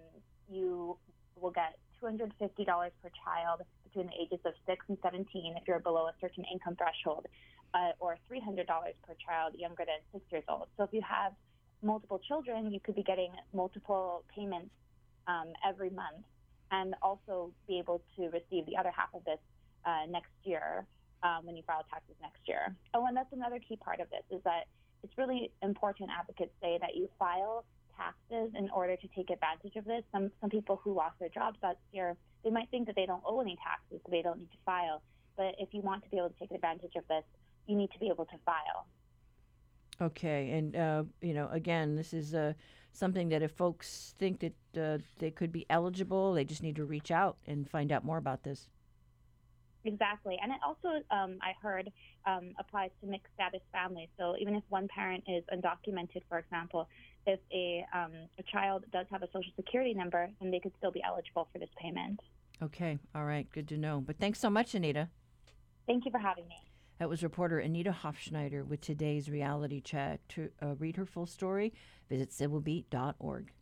[0.51, 0.99] you
[1.41, 6.07] will get $250 per child between the ages of 6 and 17 if you're below
[6.07, 7.27] a certain income threshold,
[7.75, 10.69] uh, or $300 per child younger than 6 years old.
[10.77, 11.33] So if you have
[11.83, 14.71] multiple children, you could be getting multiple payments
[15.27, 16.25] um, every month.
[16.71, 19.39] and also be able to receive the other half of this
[19.85, 20.87] uh, next year
[21.23, 22.75] um, when you file taxes next year.
[22.95, 24.65] Oh, and that's another key part of this is that
[25.03, 26.11] it's really important.
[26.11, 27.65] Advocates say that you file
[27.97, 30.03] taxes in order to take advantage of this.
[30.11, 33.23] Some some people who lost their jobs last year, they might think that they don't
[33.25, 35.03] owe any taxes, so they don't need to file.
[35.37, 37.25] But if you want to be able to take advantage of this,
[37.67, 38.87] you need to be able to file.
[40.01, 42.53] Okay, and uh, you know, again, this is uh,
[42.93, 46.85] something that if folks think that uh, they could be eligible, they just need to
[46.85, 48.69] reach out and find out more about this.
[49.85, 51.93] Exactly, and it also, um, I heard,
[52.27, 54.09] um, applies to mixed status families.
[54.19, 56.89] So even if one parent is undocumented, for example,
[57.27, 60.91] if a um, a child does have a social security number, then they could still
[60.91, 62.21] be eligible for this payment.
[62.63, 64.03] Okay, all right, good to know.
[64.05, 65.09] But thanks so much, Anita.
[65.87, 66.57] Thank you for having me.
[67.05, 70.27] That was reporter Anita Hofschneider with today's reality check.
[70.29, 71.75] To uh, read her full story,
[72.09, 73.53] visit civilbeat.org.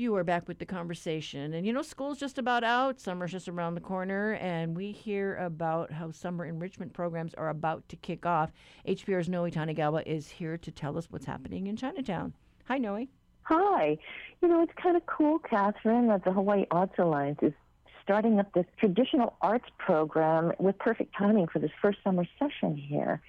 [0.00, 1.54] You are back with the conversation.
[1.54, 5.34] And you know, school's just about out, summer's just around the corner, and we hear
[5.38, 8.52] about how summer enrichment programs are about to kick off.
[8.86, 12.32] HPR's Noe Tanigawa is here to tell us what's happening in Chinatown.
[12.66, 13.08] Hi, Noe.
[13.42, 13.98] Hi.
[14.40, 17.52] You know, it's kind of cool, Catherine, that the Hawaii Arts Alliance is
[18.00, 23.20] starting up this traditional arts program with perfect timing for this first summer session here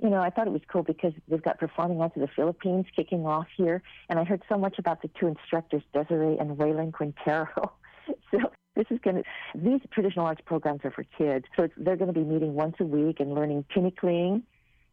[0.00, 2.86] you know, I thought it was cool because they've got performing arts of the Philippines
[2.94, 6.92] kicking off here, and I heard so much about the two instructors, Desiree and Waylon
[6.92, 7.72] Quintero.
[8.30, 8.38] so
[8.76, 9.24] this is going to
[9.56, 12.84] these traditional arts programs are for kids, so they're going to be meeting once a
[12.84, 14.42] week and learning tinikling,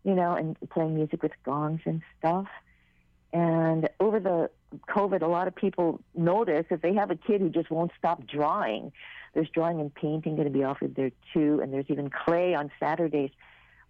[0.03, 2.47] you know, and playing music with gongs and stuff.
[3.31, 4.49] And over the
[4.89, 8.25] COVID, a lot of people notice if they have a kid who just won't stop
[8.25, 8.91] drawing,
[9.33, 12.71] there's drawing and painting going to be offered there too, and there's even clay on
[12.79, 13.31] Saturdays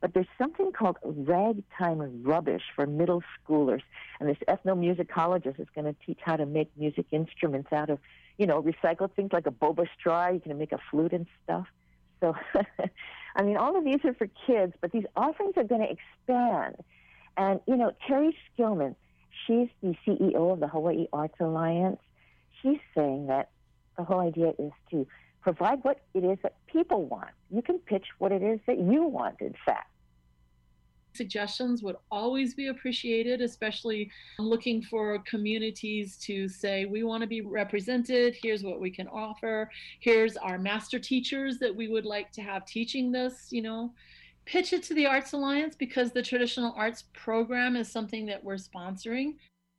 [0.01, 3.81] but there's something called ragtime rubbish for middle schoolers.
[4.19, 7.99] And this ethnomusicologist is going to teach how to make music instruments out of,
[8.37, 10.29] you know, recycled things like a boba straw.
[10.29, 11.67] You can make a flute and stuff.
[12.19, 12.35] So,
[13.35, 16.75] I mean, all of these are for kids, but these offerings are going to expand.
[17.37, 18.95] And, you know, Terry Skillman,
[19.45, 21.99] she's the CEO of the Hawaii Arts Alliance.
[22.61, 23.49] She's saying that
[23.97, 25.07] the whole idea is to
[25.45, 27.29] provide what it is that people want.
[27.51, 29.91] You can pitch what it is that you want, in fact.
[31.13, 37.41] Suggestions would always be appreciated, especially looking for communities to say, we want to be
[37.41, 38.35] represented.
[38.41, 39.69] Here's what we can offer.
[39.99, 43.93] Here's our master teachers that we would like to have teaching this, you know.
[44.45, 48.55] Pitch it to the Arts Alliance because the traditional arts program is something that we're
[48.55, 49.35] sponsoring.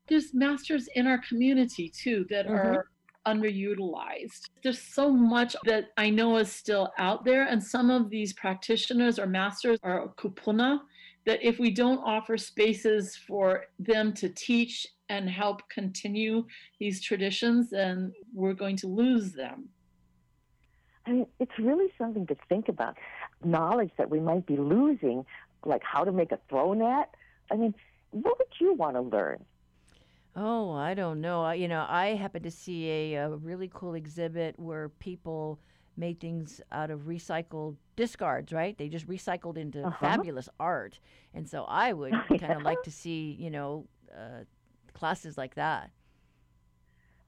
[0.07, 2.55] There's masters in our community too that mm-hmm.
[2.55, 2.87] are
[3.27, 4.51] underutilized.
[4.63, 9.19] There's so much that I know is still out there, and some of these practitioners
[9.19, 10.81] or masters are kupuna.
[11.27, 16.47] That if we don't offer spaces for them to teach and help continue
[16.79, 19.69] these traditions, then we're going to lose them.
[21.05, 22.97] I mean, it's really something to think about.
[23.45, 25.25] Knowledge that we might be losing,
[25.65, 27.15] like how to make a throw net.
[27.51, 27.75] I mean,
[28.11, 29.45] what would you want to learn?
[30.39, 31.43] Oh, I don't know.
[31.43, 35.59] I, you know, I happened to see a, a really cool exhibit where people
[35.97, 38.77] made things out of recycled discards, right?
[38.77, 39.97] They just recycled into uh-huh.
[39.99, 40.99] fabulous art.
[41.33, 44.45] And so I would kind of like to see, you know, uh,
[44.93, 45.91] classes like that.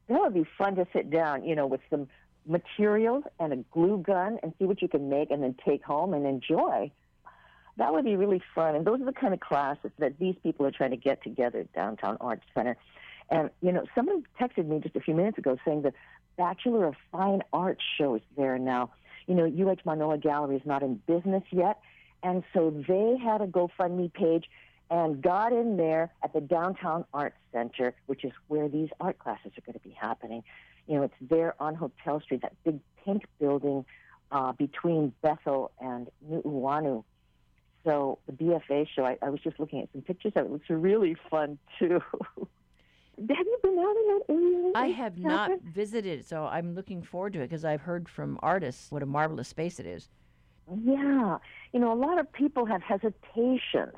[0.08, 2.08] That would be fun to sit down, you know, with some
[2.46, 6.12] materials and a glue gun and see what you can make and then take home
[6.12, 6.90] and enjoy.
[7.76, 8.74] That would be really fun.
[8.74, 11.60] And those are the kind of classes that these people are trying to get together
[11.60, 12.76] at Downtown Arts Center.
[13.30, 15.92] And, you know, someone texted me just a few minutes ago saying the
[16.36, 18.90] Bachelor of Fine Arts shows there now.
[19.26, 21.78] You know, UH Manoa Gallery is not in business yet.
[22.22, 24.44] And so they had a GoFundMe page
[24.90, 29.52] and got in there at the Downtown Arts Center, which is where these art classes
[29.56, 30.42] are going to be happening.
[30.86, 33.84] You know, it's there on Hotel Street, that big pink building
[34.32, 37.04] uh, between Bethel and Nu'uanu.
[37.84, 40.46] So the BFA show, I, I was just looking at some pictures of it.
[40.46, 42.00] It looks really fun, too.
[43.18, 44.72] Have you been out in that area?
[44.74, 48.90] I have not visited, so I'm looking forward to it because I've heard from artists
[48.90, 50.08] what a marvelous space it is.
[50.84, 51.38] Yeah.
[51.72, 53.94] You know, a lot of people have hesitations.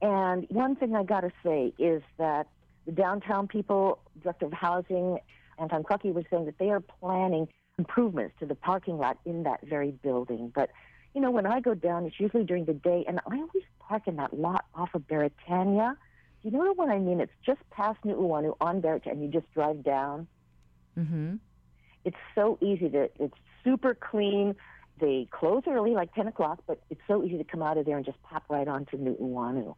[0.00, 2.48] And one thing I got to say is that
[2.86, 5.18] the downtown people, Director of Housing,
[5.58, 7.48] Anton Krucky, was saying that they are planning
[7.78, 10.52] improvements to the parking lot in that very building.
[10.54, 10.70] But,
[11.14, 14.06] you know, when I go down, it's usually during the day, and I always park
[14.06, 15.96] in that lot off of Beretania.
[16.46, 17.18] You know what I mean?
[17.18, 20.28] It's just past Nu'uanu on Beretania, you just drive down.
[20.96, 21.34] Mm-hmm.
[22.04, 23.34] It's so easy to, it's
[23.64, 24.54] super clean.
[25.00, 27.96] They close early, like 10 o'clock, but it's so easy to come out of there
[27.96, 29.74] and just pop right onto Nu'uanu.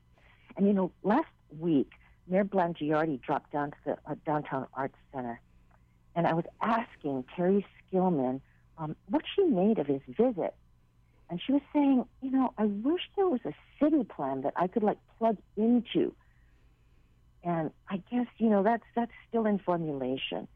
[0.59, 1.93] And, you know, last week,
[2.29, 5.41] Mayor Blangiardi dropped down to the uh, Downtown Arts Center,
[6.14, 8.43] and I was asking Terry Skillman
[8.77, 10.55] um, what she made of his visit.
[11.31, 14.66] And she was saying, you know, I wish there was a city plan that I
[14.66, 16.14] could like plug into.
[17.49, 20.47] And I guess, you know, that's that's still in formulation.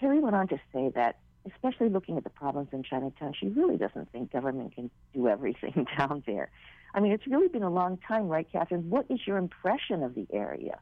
[0.00, 3.76] Terry went on to say that, especially looking at the problems in Chinatown, she really
[3.76, 6.50] doesn't think government can do everything down there.
[6.92, 8.90] I mean, it's really been a long time, right, Catherine?
[8.90, 10.80] What is your impression of the area?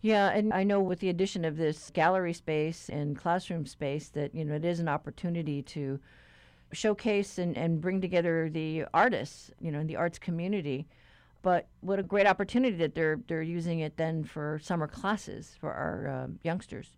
[0.00, 4.32] Yeah, and I know with the addition of this gallery space and classroom space that,
[4.32, 5.98] you know, it is an opportunity to
[6.72, 10.86] showcase and, and bring together the artists, you know, the arts community.
[11.42, 15.72] But what a great opportunity that they're they're using it then for summer classes for
[15.72, 16.90] our uh, youngsters.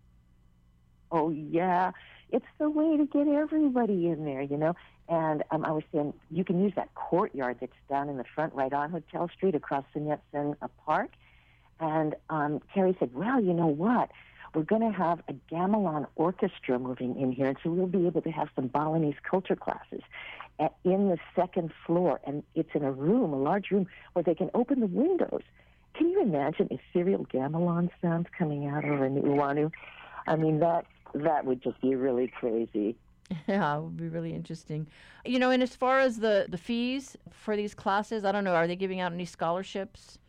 [1.11, 1.91] Oh yeah,
[2.31, 4.75] it's the way to get everybody in there, you know.
[5.07, 8.53] And um, I was saying you can use that courtyard that's down in the front,
[8.53, 11.11] right on Hotel Street, across Sun Yat-sen Park
[11.79, 14.11] and um, said, well, you know what?
[14.53, 18.21] We're going to have a gamelan orchestra moving in here, and so we'll be able
[18.21, 20.01] to have some Balinese culture classes
[20.59, 22.19] in the second floor.
[22.25, 25.41] And it's in a room, a large room, where they can open the windows.
[25.95, 29.71] Can you imagine a serial gamelan sounds coming out of an Nu'uanu?
[30.27, 32.97] I mean, that that would just be really crazy.
[33.47, 34.85] Yeah, it would be really interesting.
[35.25, 38.53] You know, and as far as the, the fees for these classes, I don't know,
[38.53, 40.19] are they giving out any scholarships?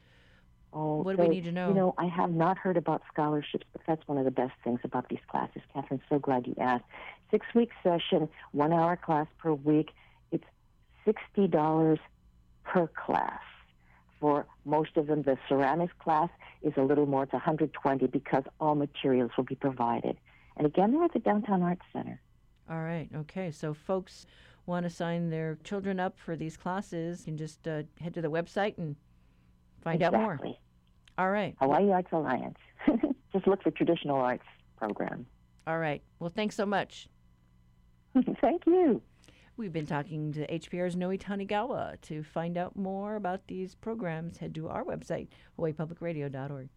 [0.73, 1.69] Oh, what do we need to know?
[1.69, 4.81] You know, I have not heard about scholarships, but that's one of the best things
[4.85, 5.63] about these classes.
[5.73, 6.85] Catherine, so glad you asked.
[7.31, 9.91] Six week session, one hour class per week.
[11.07, 11.99] It's sixty dollars
[12.65, 13.41] per class.
[14.21, 16.31] For most of them, the ceramics class
[16.63, 17.25] is a little more.
[17.25, 20.17] It's 120 because all materials will be provided.
[20.57, 22.19] And again, they're at the Downtown Arts Center.
[22.71, 23.09] All right.
[23.15, 23.51] Okay.
[23.51, 24.27] So, folks
[24.65, 28.21] want to sign their children up for these classes, you can just uh, head to
[28.21, 28.97] the website and
[29.83, 30.19] find exactly.
[30.19, 30.55] out more.
[31.19, 31.55] All right.
[31.61, 32.59] Hawaii Arts Alliance.
[33.33, 34.45] Just look for traditional arts
[34.77, 35.27] program.
[35.67, 36.03] All right.
[36.19, 37.09] Well, thanks so much.
[38.41, 39.01] Thank you.
[39.59, 41.99] We've been talking to HPR's Noe Tanigawa.
[42.03, 45.29] To find out more about these programs, head to our website,
[45.59, 46.69] hawaiipublicradio.org.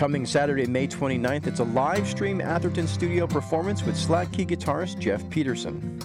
[0.00, 4.98] Coming Saturday, May 29th, it's a live stream Atherton studio performance with slack key guitarist
[4.98, 5.98] Jeff Peterson.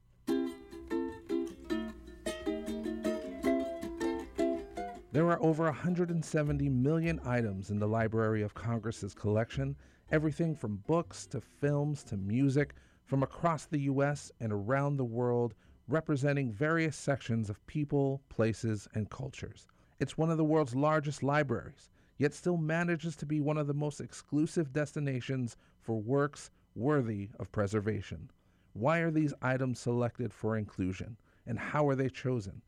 [5.12, 9.76] There are over 170 million items in the Library of Congress's collection,
[10.12, 12.74] everything from books to films to music
[13.06, 14.32] from across the U.S.
[14.40, 15.54] and around the world,
[15.88, 19.68] representing various sections of people, places, and cultures.
[20.00, 23.74] It's one of the world's largest libraries, yet still manages to be one of the
[23.74, 28.30] most exclusive destinations for works worthy of preservation.
[28.74, 32.62] Why are these items selected for inclusion, and how are they chosen?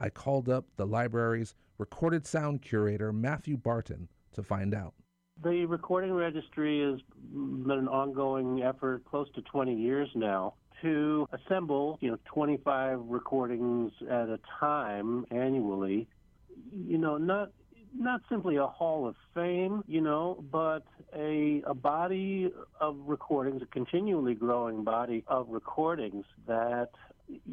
[0.00, 4.94] I called up the library's recorded sound curator, Matthew Barton, to find out.
[5.42, 7.00] The recording registry has
[7.32, 13.92] been an ongoing effort close to 20 years now to assemble, you know, 25 recordings
[14.02, 16.06] at a time annually.
[16.72, 17.50] You know, not
[17.96, 20.84] not simply a hall of fame, you know, but
[21.14, 26.90] a, a body of recordings, a continually growing body of recordings that,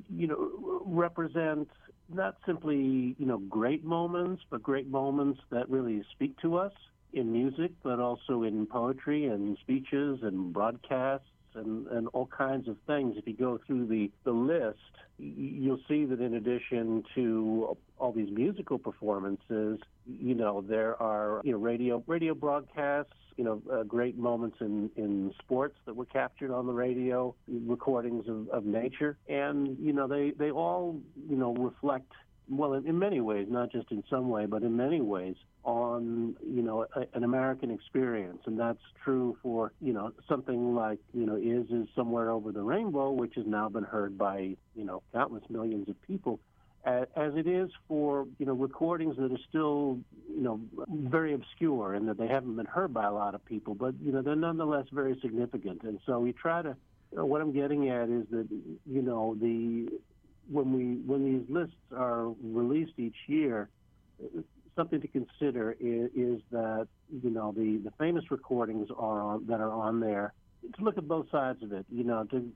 [0.10, 1.70] you know, represent
[2.14, 6.74] not simply, you know, great moments, but great moments that really speak to us
[7.14, 12.78] in music, but also in poetry and speeches and broadcasts and, and all kinds of
[12.88, 13.16] things.
[13.18, 14.80] If you go through the, the list,
[15.18, 21.52] you'll see that in addition to all these musical performances, you know, there are, you
[21.52, 26.52] know, radio, radio broadcasts, you know, uh, great moments in, in sports that were captured
[26.52, 29.18] on the radio, recordings of, of nature.
[29.30, 31.00] And, you know, they, they all,
[31.30, 32.12] you know, reflect
[32.52, 36.62] well, in, many ways, not just in some way, but in many ways, on you
[36.62, 41.36] know a, an American experience, and that's true for you know something like you know
[41.36, 45.44] is is somewhere over the rainbow, which has now been heard by you know countless
[45.50, 46.40] millions of people,
[46.84, 50.00] as, as it is for you know recordings that are still
[50.30, 53.74] you know very obscure and that they haven't been heard by a lot of people,
[53.74, 56.76] but you know they're nonetheless very significant, and so we try to.
[57.12, 58.48] You know, what I'm getting at is that
[58.86, 59.90] you know the
[60.50, 63.70] when we when these lists are released each year,
[64.76, 66.88] something to consider is, is, that
[67.24, 70.34] you know the, the famous recordings are on, that are on there.
[70.78, 72.52] To look at both sides of it, you know, to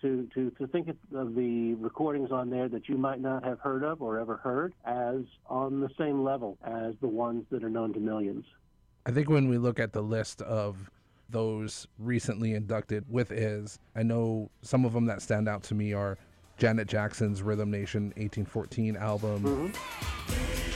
[0.00, 3.84] to to to think of the recordings on there that you might not have heard
[3.84, 7.92] of or ever heard as on the same level as the ones that are known
[7.92, 8.46] to millions.
[9.04, 10.90] I think when we look at the list of
[11.30, 15.92] those recently inducted with Iz, I know some of them that stand out to me
[15.92, 16.16] are
[16.58, 19.44] Janet Jackson's Rhythm Nation 1814 album.
[19.44, 20.68] Mm-hmm.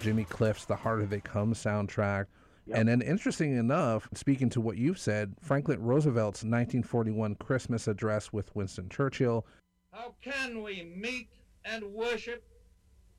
[0.00, 2.26] Jimmy Cliff's The Harder They Come soundtrack.
[2.66, 2.78] Yep.
[2.78, 8.54] And then, interesting enough, speaking to what you've said, Franklin Roosevelt's 1941 Christmas address with
[8.56, 9.46] Winston Churchill.
[9.92, 11.28] How can we meet
[11.64, 12.44] and worship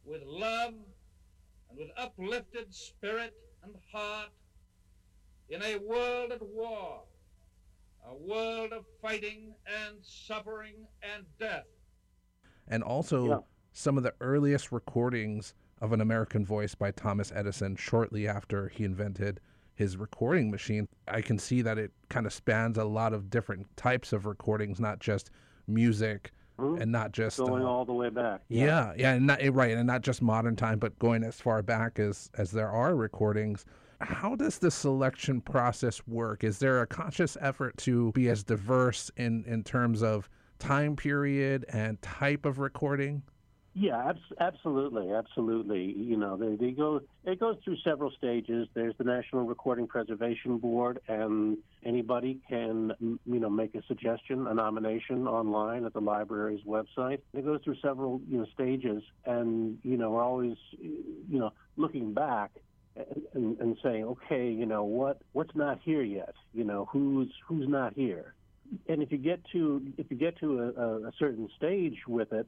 [0.04, 0.74] with love
[1.70, 3.36] and with uplifted spirit
[3.68, 4.30] and heart
[5.50, 7.04] in a world at war,
[8.08, 11.66] a world of fighting and suffering and death.
[12.68, 13.38] And also, yeah.
[13.74, 18.84] some of the earliest recordings of an American voice by Thomas Edison shortly after he
[18.84, 19.40] invented
[19.76, 20.88] his recording machine.
[21.08, 24.80] I can see that it kind of spans a lot of different types of recordings,
[24.80, 25.30] not just
[25.68, 26.32] music.
[26.60, 26.82] Mm-hmm.
[26.82, 28.42] And not just going uh, all the way back.
[28.50, 31.62] Yeah, yeah, yeah and not, right, and not just modern time, but going as far
[31.62, 33.66] back as as there are recordings.
[34.02, 36.44] How does the selection process work?
[36.44, 41.66] Is there a conscious effort to be as diverse in in terms of time period
[41.70, 43.22] and type of recording?
[43.80, 45.94] Yeah, absolutely, absolutely.
[45.96, 47.02] You know, they, they go.
[47.26, 48.68] It goes through several stages.
[48.74, 54.54] There's the National Recording Preservation Board, and anybody can, you know, make a suggestion, a
[54.54, 57.20] nomination online at the library's website.
[57.34, 62.14] It goes through several, you know, stages, and you know, we're always, you know, looking
[62.14, 62.52] back
[63.34, 66.36] and, and saying, okay, you know, what what's not here yet?
[66.54, 68.34] You know, who's who's not here?
[68.90, 72.48] And if you get to if you get to a, a certain stage with it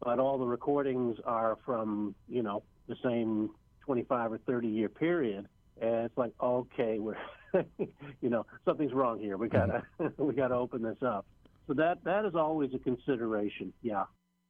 [0.00, 3.50] but all the recordings are from you know the same
[3.84, 5.46] 25 or 30 year period
[5.80, 7.16] and it's like okay we're
[8.20, 10.22] you know something's wrong here we gotta mm-hmm.
[10.26, 11.26] we gotta open this up
[11.66, 14.04] so that that is always a consideration yeah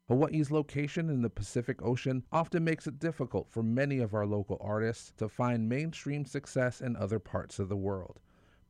[0.09, 4.57] Hawaii's location in the Pacific Ocean often makes it difficult for many of our local
[4.59, 8.19] artists to find mainstream success in other parts of the world.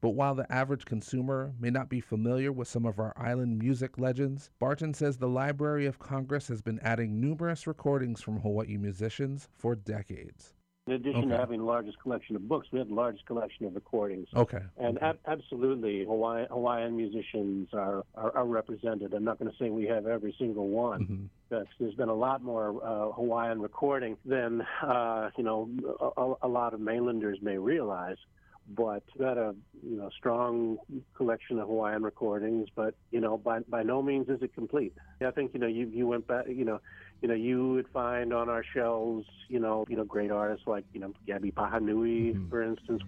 [0.00, 3.98] But while the average consumer may not be familiar with some of our island music
[3.98, 9.48] legends, Barton says the Library of Congress has been adding numerous recordings from Hawaii musicians
[9.56, 10.54] for decades.
[10.89, 11.32] In addition okay.
[11.32, 14.26] to having the largest collection of books, we have the largest collection of recordings.
[14.34, 14.62] Okay.
[14.78, 15.07] And okay.
[15.07, 19.12] Ab- absolutely, Hawaiian, Hawaiian musicians are, are, are, represented.
[19.12, 21.30] I'm not going to say we have every single one.
[21.51, 21.66] Mm-hmm.
[21.78, 25.68] There's been a lot more uh, Hawaiian recording than uh, you know
[26.16, 28.16] a, a, lot of mainlanders may realize
[28.76, 30.78] but got a you know strong
[31.14, 32.68] collection of Hawaiian recordings.
[32.74, 34.95] But you know, by by no means is it complete.
[35.20, 36.80] I think you know you you went back you know
[37.20, 40.84] you know you would find on our shelves you know you know great artists like
[40.92, 42.48] you know Gabby Pahinui mm-hmm.
[42.48, 43.02] for instance.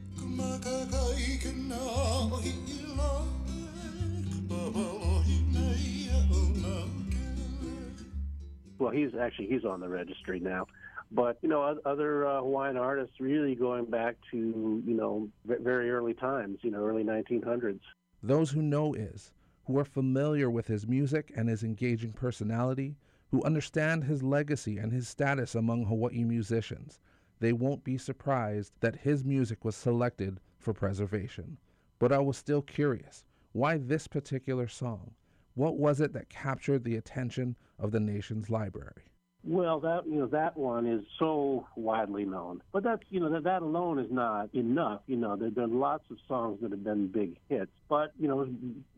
[8.81, 10.67] well, he's actually he's on the registry now.
[11.13, 14.37] But you know, other uh, Hawaiian artists really going back to
[14.85, 17.81] you know very early times, you know, early 1900s.
[18.23, 19.33] Those who know Iz
[19.67, 22.97] who are familiar with his music and his engaging personality,
[23.31, 26.99] who understand his legacy and his status among Hawaii musicians,
[27.39, 31.57] they won't be surprised that his music was selected for preservation.
[31.99, 35.13] But I was still curious why this particular song?
[35.55, 39.10] What was it that captured the attention of the nation's library?
[39.43, 43.45] Well, that you know that one is so widely known, but that's you know that
[43.45, 45.01] that alone is not enough.
[45.07, 48.47] You know, there've been lots of songs that have been big hits, but you know,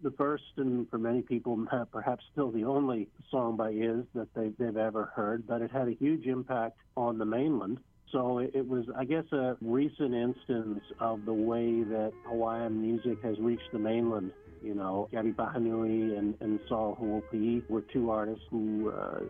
[0.02, 4.50] the first and for many people perhaps still the only song by Iz that they
[4.58, 7.78] they've ever heard, but it had a huge impact on the mainland.
[8.10, 13.38] So it was, I guess, a recent instance of the way that Hawaiian music has
[13.38, 14.32] reached the mainland
[14.62, 19.20] you know, Gabby Pahinui and, and Sol Hoopii were two artists who uh,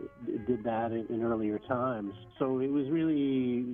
[0.47, 2.13] did that in, in, earlier times.
[2.39, 3.65] So it was really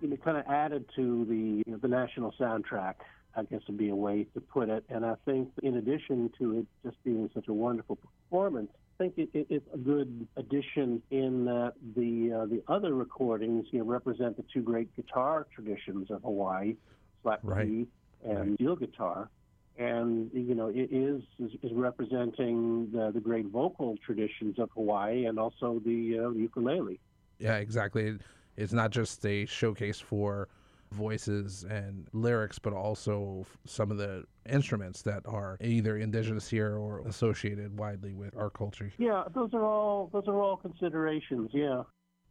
[0.00, 2.94] you know, kind of added to the you know, the national soundtrack.
[3.36, 4.84] I guess would be a way to put it.
[4.88, 9.14] And I think, in addition to it just being such a wonderful performance, I think
[9.16, 13.84] it, it, it's a good addition in that the uh, the other recordings you know
[13.84, 16.74] represent the two great guitar traditions of Hawaii,
[17.22, 17.66] slap right.
[17.68, 17.88] and
[18.24, 18.54] right.
[18.54, 19.30] steel guitar
[19.78, 25.26] and you know it is is, is representing the, the great vocal traditions of Hawaii
[25.26, 27.00] and also the uh, ukulele.
[27.38, 28.18] Yeah, exactly.
[28.56, 30.48] It's not just a showcase for
[30.90, 37.06] voices and lyrics, but also some of the instruments that are either indigenous here or
[37.06, 38.90] associated widely with our culture.
[38.98, 41.50] Yeah, those are all those are all considerations.
[41.52, 41.82] Yeah.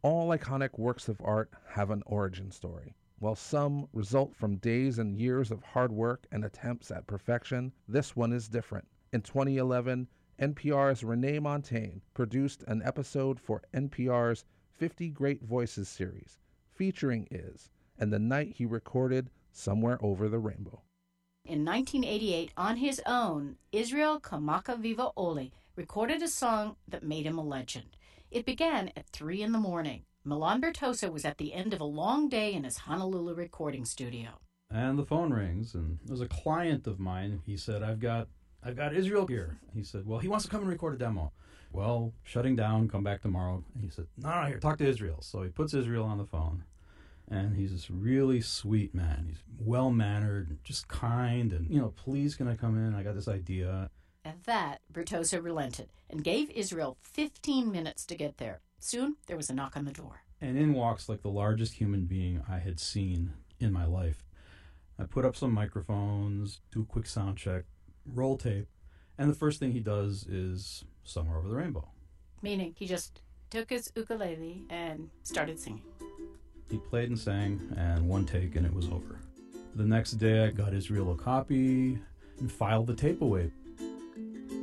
[0.02, 2.94] All iconic works of art have an origin story.
[3.20, 8.14] While some result from days and years of hard work and attempts at perfection, this
[8.14, 8.86] one is different.
[9.12, 10.06] In 2011,
[10.40, 14.44] NPR's Renee Montagne produced an episode for NPR's
[14.76, 16.38] 50 Great Voices series,
[16.72, 20.82] featuring Iz, and the night he recorded Somewhere Over the Rainbow.
[21.44, 27.96] In 1988, on his own, Israel Kamakawiwo'ole recorded a song that made him a legend.
[28.30, 30.04] It began at 3 in the morning.
[30.24, 34.40] Milan Bertosa was at the end of a long day in his Honolulu recording studio.
[34.70, 37.40] And the phone rings, and there's a client of mine.
[37.46, 38.28] He said, "I've got,
[38.62, 41.32] I've got Israel here." He said, "Well, he wants to come and record a demo."
[41.72, 42.88] Well, shutting down.
[42.88, 43.64] Come back tomorrow.
[43.74, 46.26] And he said, "No, no, here, talk to Israel." So he puts Israel on the
[46.26, 46.64] phone,
[47.28, 49.26] and he's this really sweet man.
[49.28, 52.94] He's well mannered, just kind, and you know, please can I come in?
[52.94, 53.88] I got this idea.
[54.24, 58.60] At that, Bertosa relented and gave Israel 15 minutes to get there.
[58.80, 60.22] Soon, there was a knock on the door.
[60.40, 64.24] And in walks like the largest human being I had seen in my life.
[64.98, 67.64] I put up some microphones, do a quick sound check,
[68.06, 68.68] roll tape,
[69.16, 71.88] and the first thing he does is Somewhere Over the Rainbow.
[72.40, 73.20] Meaning, he just
[73.50, 75.82] took his ukulele and started singing.
[76.70, 79.18] He played and sang, and one take, and it was over.
[79.74, 81.98] The next day, I got Israel a copy
[82.38, 83.50] and filed the tape away.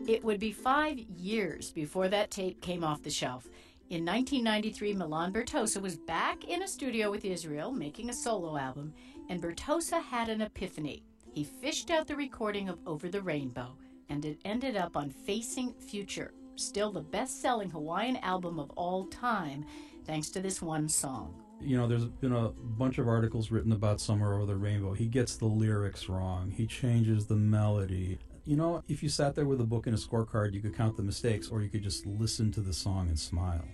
[0.08, 3.48] It would be five years before that tape came off the shelf,
[3.88, 8.92] in 1993, Milan Bertosa was back in a studio with Israel making a solo album,
[9.30, 11.04] and Bertosa had an epiphany.
[11.32, 13.78] He fished out the recording of Over the Rainbow,
[14.10, 19.06] and it ended up on Facing Future, still the best selling Hawaiian album of all
[19.06, 19.64] time,
[20.04, 21.36] thanks to this one song.
[21.62, 24.94] You know, there's been a bunch of articles written about Somewhere Over the Rainbow.
[24.94, 28.18] He gets the lyrics wrong, he changes the melody.
[28.48, 30.98] You know, if you sat there with a book and a scorecard, you could count
[30.98, 33.66] the mistakes, or you could just listen to the song and smile.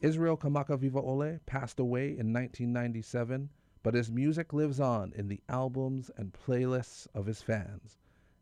[0.00, 3.50] Israel Kamakawiwo'ole passed away in 1997,
[3.82, 7.98] but his music lives on in the albums and playlists of his fans.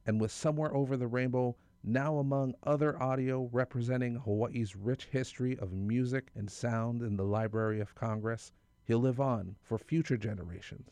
[0.06, 5.72] And with Somewhere Over the Rainbow now among other audio representing Hawaii's rich history of
[5.72, 8.52] music and sound in the Library of Congress,
[8.84, 10.90] he'll live on for future generations.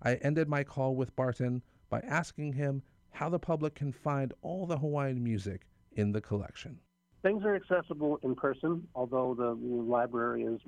[0.00, 4.66] I ended my call with Barton by asking him how the public can find all
[4.66, 6.78] the Hawaiian music in the collection.
[7.22, 10.60] Things are accessible in person, although the library is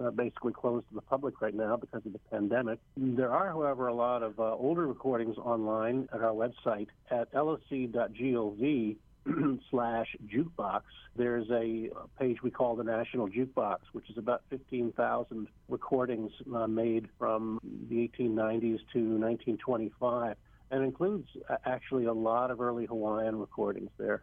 [0.00, 2.78] uh, basically closed to the public right now because of the pandemic.
[2.96, 8.96] There are, however, a lot of uh, older recordings online at our website at lsc.gov
[9.70, 10.82] slash jukebox.
[11.16, 17.08] There's a page we call the National Jukebox, which is about 15,000 recordings uh, made
[17.18, 17.58] from
[17.88, 20.36] the 1890s to 1925
[20.70, 24.22] and includes uh, actually a lot of early Hawaiian recordings there.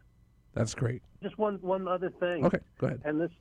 [0.53, 1.01] That's great.
[1.21, 2.45] Just one one other thing.
[2.45, 3.01] Okay, go ahead.
[3.05, 3.31] And this,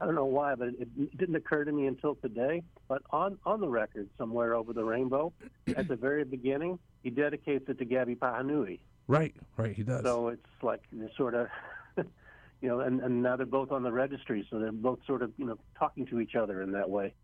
[0.00, 2.62] I don't know why, but it didn't occur to me until today.
[2.88, 5.32] But on on the record, somewhere over the rainbow,
[5.76, 8.78] at the very beginning, he dedicates it to Gabby Pahinui.
[9.08, 10.02] Right, right, he does.
[10.02, 10.82] So it's like
[11.16, 11.48] sort of,
[11.96, 12.04] you
[12.60, 15.32] you know, and, and now they're both on the registry, so they're both sort of,
[15.36, 17.14] you know, talking to each other in that way.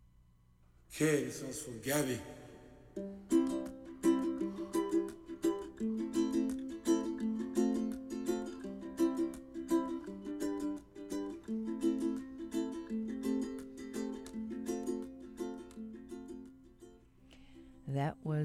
[0.95, 2.19] Okay, this one's for Gabby.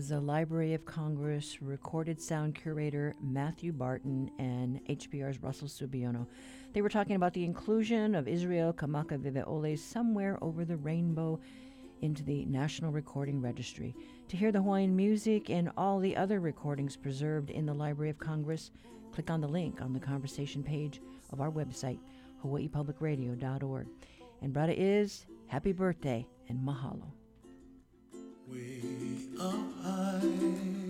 [0.08, 6.26] The Library of Congress recorded sound curator Matthew Barton and HPR's Russell Subiono.
[6.72, 11.38] They were talking about the inclusion of Israel Kamakawiwo'ole somewhere over the rainbow
[12.00, 13.94] into the National Recording Registry.
[14.28, 18.18] To hear the Hawaiian music and all the other recordings preserved in the Library of
[18.18, 18.70] Congress,
[19.12, 21.02] click on the link on the conversation page
[21.32, 21.98] of our website,
[22.42, 23.86] hawaiipublicradio.org.
[24.40, 27.12] And Bruddah Iz happy birthday and mahalo.
[28.50, 28.80] Way
[29.38, 30.87] up high,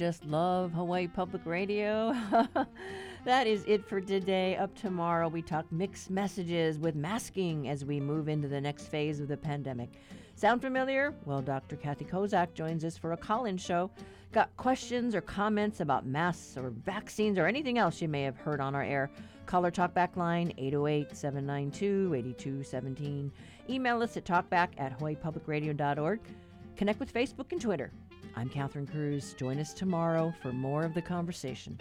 [0.00, 2.16] just love Hawaii Public Radio?
[3.26, 4.56] that is it for today.
[4.56, 9.20] Up tomorrow, we talk mixed messages with masking as we move into the next phase
[9.20, 9.90] of the pandemic.
[10.36, 11.12] Sound familiar?
[11.26, 11.76] Well, Dr.
[11.76, 13.90] Kathy Kozak joins us for a call in show.
[14.32, 18.62] Got questions or comments about masks or vaccines or anything else you may have heard
[18.62, 19.10] on our air?
[19.44, 23.30] Call our talkback line 808 792 8217.
[23.68, 26.20] Email us at talkback at hawaiipublicradio.org.
[26.74, 27.92] Connect with Facebook and Twitter.
[28.36, 29.34] I'm Catherine Cruz.
[29.34, 31.78] Join us tomorrow for more of the conversation.